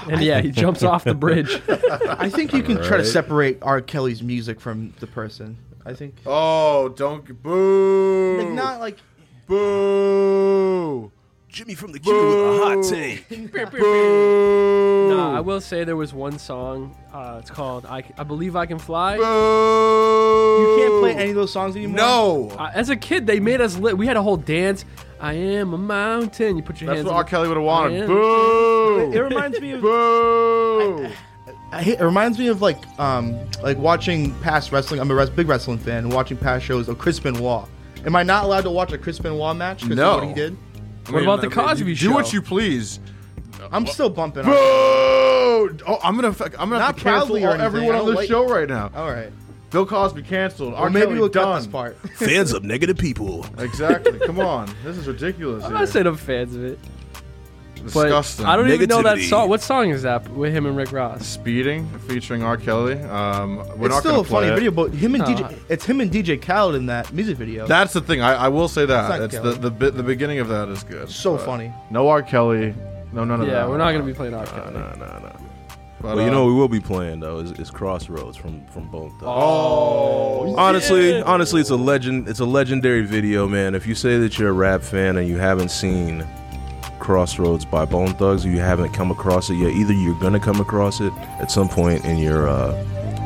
And 0.06 0.22
yeah, 0.22 0.42
he 0.42 0.50
jumps 0.50 0.82
off 0.82 1.04
the 1.04 1.14
bridge. 1.14 1.62
I 1.66 2.28
think 2.28 2.52
you 2.52 2.62
can 2.62 2.76
try 2.82 2.98
to 2.98 3.04
separate 3.06 3.58
R. 3.62 3.80
Kelly's 3.80 4.22
music 4.22 4.60
from 4.60 4.92
the 5.00 5.06
person. 5.06 5.56
I 5.86 5.94
think. 5.94 6.16
Oh, 6.26 6.90
don't 6.90 7.24
boo. 7.42 8.38
Like 8.38 8.50
not 8.50 8.80
like 8.80 8.98
boo. 9.46 11.10
Jimmy 11.48 11.74
from 11.74 11.92
the 11.92 11.98
Q 11.98 12.12
with 12.12 12.22
a 12.22 12.58
hot 12.64 12.84
take. 12.84 13.24
Nah, 15.08 15.36
I 15.36 15.40
will 15.40 15.60
say 15.60 15.84
there 15.84 15.96
was 15.96 16.12
one 16.12 16.38
song. 16.38 16.94
Uh, 17.12 17.38
it's 17.40 17.50
called 17.50 17.86
I, 17.86 18.04
I 18.18 18.22
Believe 18.24 18.54
I 18.56 18.66
Can 18.66 18.78
Fly. 18.78 19.14
You 19.16 19.22
can't 20.78 21.00
play 21.00 21.14
any 21.16 21.30
of 21.30 21.36
those 21.36 21.52
songs 21.52 21.74
anymore. 21.76 22.52
Uh, 22.58 22.70
as 22.74 22.90
a 22.90 22.96
kid, 22.96 23.26
they 23.26 23.40
made 23.40 23.60
us 23.62 23.76
lit. 23.78 23.96
We 23.96 24.06
had 24.06 24.16
a 24.18 24.22
whole 24.22 24.36
dance. 24.36 24.84
I 25.20 25.32
am 25.32 25.72
a 25.72 25.78
mountain. 25.78 26.56
You 26.56 26.62
put 26.62 26.80
your 26.80 26.88
That's 26.94 26.98
hands. 26.98 27.06
what 27.06 27.12
in 27.12 27.16
R. 27.16 27.24
the- 27.24 27.30
Kelly 27.30 27.48
would've 27.48 27.62
I 27.62 27.66
wanted. 27.66 28.02
am- 28.02 28.06
Boo. 28.08 29.12
It 29.12 29.18
reminds 29.20 29.60
me 29.60 29.72
of. 29.72 29.80
Boo. 29.80 31.08
I 31.72 31.82
hate, 31.82 31.98
it 32.00 32.04
reminds 32.04 32.38
me 32.38 32.48
of 32.48 32.60
like 32.62 32.78
um 33.00 33.36
like 33.62 33.78
watching 33.78 34.34
past 34.40 34.70
wrestling. 34.72 35.00
I'm 35.00 35.10
a 35.10 35.14
res- 35.14 35.30
big 35.30 35.48
wrestling 35.48 35.78
fan 35.78 36.04
and 36.04 36.12
watching 36.12 36.36
past 36.36 36.64
shows 36.64 36.88
of 36.88 36.98
Chris 36.98 37.18
Benoit. 37.18 37.66
Am 38.04 38.14
I 38.14 38.22
not 38.22 38.44
allowed 38.44 38.62
to 38.62 38.70
watch 38.70 38.92
a 38.92 38.98
Chris 38.98 39.18
Benoit 39.18 39.56
match? 39.56 39.80
'cause 39.82 39.90
of 39.90 39.96
No. 39.96 40.16
What 40.18 40.28
he 40.28 40.34
did. 40.34 40.56
I 41.08 41.12
mean, 41.12 41.28
uh, 41.28 41.74
you 41.78 41.94
Do 41.94 42.12
what 42.12 42.32
you 42.32 42.42
please. 42.42 43.00
I'm 43.72 43.86
still 43.86 44.10
bumping. 44.10 44.44
Boo! 44.44 44.50
Oh, 44.52 45.98
I'm 46.02 46.14
gonna. 46.14 46.32
fuck- 46.32 46.54
I'm 46.60 46.68
gonna 46.70 46.78
Not 46.80 46.86
have 46.86 46.96
to 46.96 47.02
cancel 47.02 47.26
proudly 47.28 47.44
or 47.44 47.48
anything, 47.50 47.66
everyone 47.66 47.94
I 47.94 47.98
on 47.98 48.04
don't 48.04 48.08
this 48.08 48.16
like- 48.16 48.28
show 48.28 48.48
right 48.48 48.68
now. 48.68 48.90
All 48.94 49.10
right. 49.10 49.30
Bill 49.70 49.84
Cosby 49.84 50.22
canceled. 50.22 50.72
Or 50.74 50.76
R. 50.76 50.90
maybe 50.90 51.06
Kelly 51.08 51.18
we'll 51.20 51.28
cut 51.28 51.56
this 51.58 51.66
part. 51.66 51.96
Fans 52.14 52.52
of 52.52 52.64
negative 52.64 52.96
people. 52.96 53.44
Exactly. 53.58 54.18
Come 54.20 54.40
on. 54.40 54.70
This 54.84 54.96
is 54.96 55.06
ridiculous. 55.06 55.64
I'm 55.64 55.72
here. 55.72 55.80
not 55.80 55.88
saying 55.88 56.06
I'm 56.06 56.16
fans 56.16 56.54
of 56.54 56.64
it. 56.64 56.78
Disgusting. 57.84 58.44
But 58.44 58.50
I 58.50 58.56
don't 58.56 58.70
even 58.70 58.88
know 58.88 59.02
that 59.02 59.18
Negativity. 59.18 59.28
song. 59.28 59.48
What 59.48 59.60
song 59.62 59.90
is 59.90 60.02
that 60.02 60.28
with 60.30 60.52
him 60.54 60.66
and 60.66 60.76
Rick 60.76 60.92
Ross? 60.92 61.26
Speeding, 61.26 61.88
featuring 62.08 62.42
R. 62.42 62.56
Kelly. 62.56 62.98
Um, 63.02 63.56
we're 63.78 63.86
it's 63.86 63.94
not 63.94 64.00
still 64.00 64.12
gonna 64.12 64.20
a 64.20 64.24
funny 64.24 64.46
it. 64.48 64.54
video, 64.54 64.70
but 64.70 64.92
him 64.92 65.14
and 65.14 65.24
Uh, 65.24 65.26
DJ, 65.28 65.58
it's 65.68 65.84
him 65.84 66.00
and 66.00 66.10
DJ 66.10 66.40
Khaled 66.40 66.74
in 66.74 66.86
that 66.86 67.12
music 67.12 67.36
video. 67.36 67.66
That's 67.66 67.92
the 67.92 68.00
thing. 68.00 68.20
I, 68.20 68.34
I 68.34 68.48
will 68.48 68.68
say 68.68 68.82
It's 68.82 68.88
that 68.90 69.08
not 69.08 69.20
it's 69.22 69.38
the 69.38 69.52
the 69.52 69.70
bit 69.70 69.94
the 69.94 70.02
beginning 70.02 70.38
of 70.38 70.48
that 70.48 70.68
is 70.68 70.82
good. 70.82 71.08
So 71.10 71.36
but 71.36 71.44
funny. 71.44 71.72
No 71.90 72.08
R. 72.08 72.22
Kelly. 72.22 72.74
No 73.12 73.24
none 73.24 73.40
of 73.40 73.46
that. 73.46 73.52
Yeah, 73.52 73.68
we're 73.68 73.78
not 73.78 73.92
gonna 73.92 74.04
be 74.04 74.14
playing 74.14 74.34
R. 74.34 74.46
Kelly. 74.46 74.74
Nah, 74.74 74.94
nah, 74.94 75.18
nah. 75.20 75.32
But, 76.00 76.14
well, 76.14 76.24
you 76.24 76.30
uh, 76.30 76.32
know 76.32 76.44
what 76.44 76.52
we 76.52 76.54
will 76.54 76.68
be 76.68 76.78
playing 76.80 77.18
though 77.20 77.40
is, 77.40 77.50
is 77.52 77.70
Crossroads 77.72 78.36
from 78.36 78.64
from 78.66 78.88
Bone 78.88 79.10
Thugs. 79.18 79.24
Oh, 79.24 80.54
honestly, 80.56 81.10
yeah. 81.10 81.22
honestly, 81.22 81.60
it's 81.60 81.70
a 81.70 81.76
legend. 81.76 82.28
It's 82.28 82.38
a 82.38 82.44
legendary 82.44 83.02
video, 83.02 83.48
man. 83.48 83.74
If 83.74 83.84
you 83.86 83.96
say 83.96 84.16
that 84.18 84.38
you're 84.38 84.50
a 84.50 84.52
rap 84.52 84.82
fan 84.82 85.16
and 85.16 85.26
you 85.26 85.38
haven't 85.38 85.70
seen 85.70 86.24
Crossroads 87.12 87.64
by 87.64 87.86
Bone 87.86 88.12
Thugs, 88.16 88.44
or 88.44 88.50
you 88.50 88.60
haven't 88.60 88.90
come 88.92 89.10
across 89.10 89.48
it 89.48 89.54
yet, 89.54 89.72
either 89.72 89.94
you're 89.94 90.20
gonna 90.20 90.38
come 90.38 90.60
across 90.60 91.00
it 91.00 91.10
at 91.40 91.50
some 91.50 91.66
point 91.66 92.04
in 92.04 92.18
your 92.18 92.46
uh, 92.50 92.74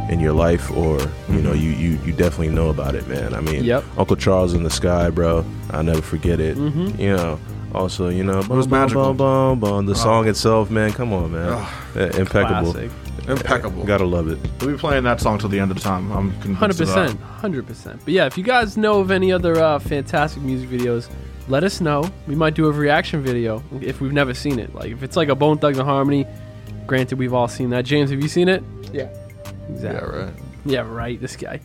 in 0.09 0.21
your 0.21 0.33
life, 0.33 0.71
or 0.71 1.01
you 1.29 1.41
know, 1.43 1.53
you, 1.53 1.71
you 1.71 1.99
you 2.05 2.13
definitely 2.13 2.51
know 2.51 2.69
about 2.71 2.95
it, 2.95 3.09
man. 3.09 3.35
I 3.35 3.41
mean, 3.41 3.65
Yep. 3.65 3.83
Uncle 3.99 4.15
Charles 4.15 4.55
in 4.55 4.63
the 4.63 4.71
Sky, 4.71 5.11
bro. 5.11 5.45
I'll 5.71 5.83
never 5.83 6.01
forget 6.01 6.39
it. 6.39 6.57
Mhm. 6.57 6.97
You 6.97 7.17
know. 7.17 7.41
Also, 7.75 8.09
you 8.09 8.23
know, 8.23 8.39
it 8.39 8.49
was 8.49 8.67
bum, 8.69 8.81
magical. 8.83 9.15
bum, 9.15 9.59
bum, 9.59 9.61
bum. 9.61 9.87
the 9.87 9.93
Oh. 9.93 10.07
song 10.07 10.29
itself, 10.29 10.71
man. 10.71 10.93
Come 10.93 11.13
on, 11.13 11.33
man. 11.33 11.49
Ugh. 11.49 11.69
Yeah, 11.97 12.17
impeccable. 12.21 12.73
Classic. 12.73 12.91
Impeccable. 13.29 13.85
Gotta 13.85 14.05
love 14.05 14.29
it. 14.29 14.39
We'll 14.61 14.73
be 14.73 14.79
playing 14.79 15.05
that 15.05 15.21
song 15.21 15.39
till 15.39 15.49
the 15.49 15.61
end 15.61 15.71
of 15.71 15.79
time. 15.81 16.11
I'm 16.11 16.33
convinced. 16.41 16.81
100%. 16.81 17.19
hundred 17.21 17.67
percent. 17.67 18.01
But 18.05 18.15
yeah, 18.15 18.27
if 18.27 18.37
you 18.37 18.45
guys 18.45 18.77
know 18.77 19.01
of 19.01 19.11
any 19.11 19.31
other 19.33 19.57
uh, 19.63 19.79
fantastic 19.79 20.43
music 20.43 20.69
videos, 20.69 21.09
let 21.49 21.65
us 21.65 21.81
know. 21.81 22.09
We 22.27 22.35
might 22.35 22.55
do 22.55 22.67
a 22.67 22.73
reaction 22.73 23.23
video 23.23 23.63
if 23.81 24.01
we've 24.01 24.13
never 24.13 24.35
seen 24.35 24.59
it. 24.59 24.75
Like 24.75 24.91
if 24.91 25.03
it's 25.03 25.17
like 25.17 25.29
a 25.29 25.35
Bone 25.35 25.59
Thugs-n-Harmony. 25.59 26.27
Granted, 26.87 27.19
we've 27.19 27.33
all 27.33 27.49
seen 27.49 27.71
that. 27.71 27.85
James, 27.85 28.11
have 28.11 28.21
you 28.21 28.29
seen 28.29 28.49
it? 28.49 28.63
Yeah. 28.93 29.09
Exactly. 29.69 29.89
Yeah, 29.89 30.17
right. 30.25 30.35
Yeah, 30.65 30.81
right. 30.81 31.21
This 31.21 31.37
guy. 31.37 31.61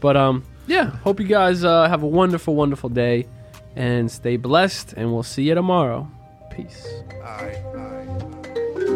But 0.00 0.16
um, 0.16 0.44
yeah. 0.66 0.90
Hope 0.98 1.20
you 1.20 1.26
guys 1.26 1.62
uh, 1.62 1.88
have 1.88 2.02
a 2.02 2.06
wonderful, 2.06 2.54
wonderful 2.54 2.88
day, 2.88 3.26
and 3.76 4.10
stay 4.10 4.36
blessed. 4.38 4.94
And 4.96 5.12
we'll 5.12 5.22
see 5.22 5.42
you 5.44 5.54
tomorrow. 5.54 6.10
Peace. 6.50 6.86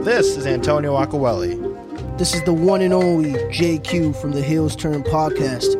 This 0.05 0.37
is 0.37 0.47
Antonio 0.47 0.97
Acquelli. 0.97 1.57
This 2.19 2.35
is 2.35 2.43
the 2.45 2.53
one 2.55 2.81
and 2.81 2.95
only 2.95 3.33
JQ 3.33 4.17
from 4.17 4.33
the 4.33 4.41
Hills 4.41 4.75
Turn 4.75 5.05
podcast. 5.05 5.77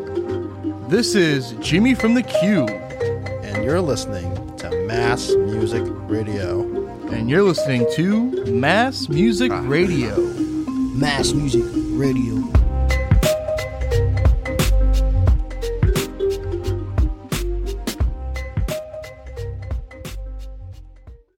This 0.87 1.15
is 1.15 1.53
Jimmy 1.61 1.95
from 1.95 2.13
the 2.13 2.21
Q. 2.21 2.67
And 3.41 3.65
you're 3.65 3.81
listening 3.81 4.55
to 4.57 4.69
Mass 4.85 5.31
Music 5.31 5.81
Radio. 6.07 6.61
And 7.07 7.27
you're 7.27 7.41
listening 7.41 7.87
to 7.95 8.45
Mass 8.45 9.09
Music 9.09 9.51
ah. 9.51 9.63
Radio. 9.65 10.15
Mass 10.93 11.33
Music 11.33 11.63
Radio. 11.65 12.56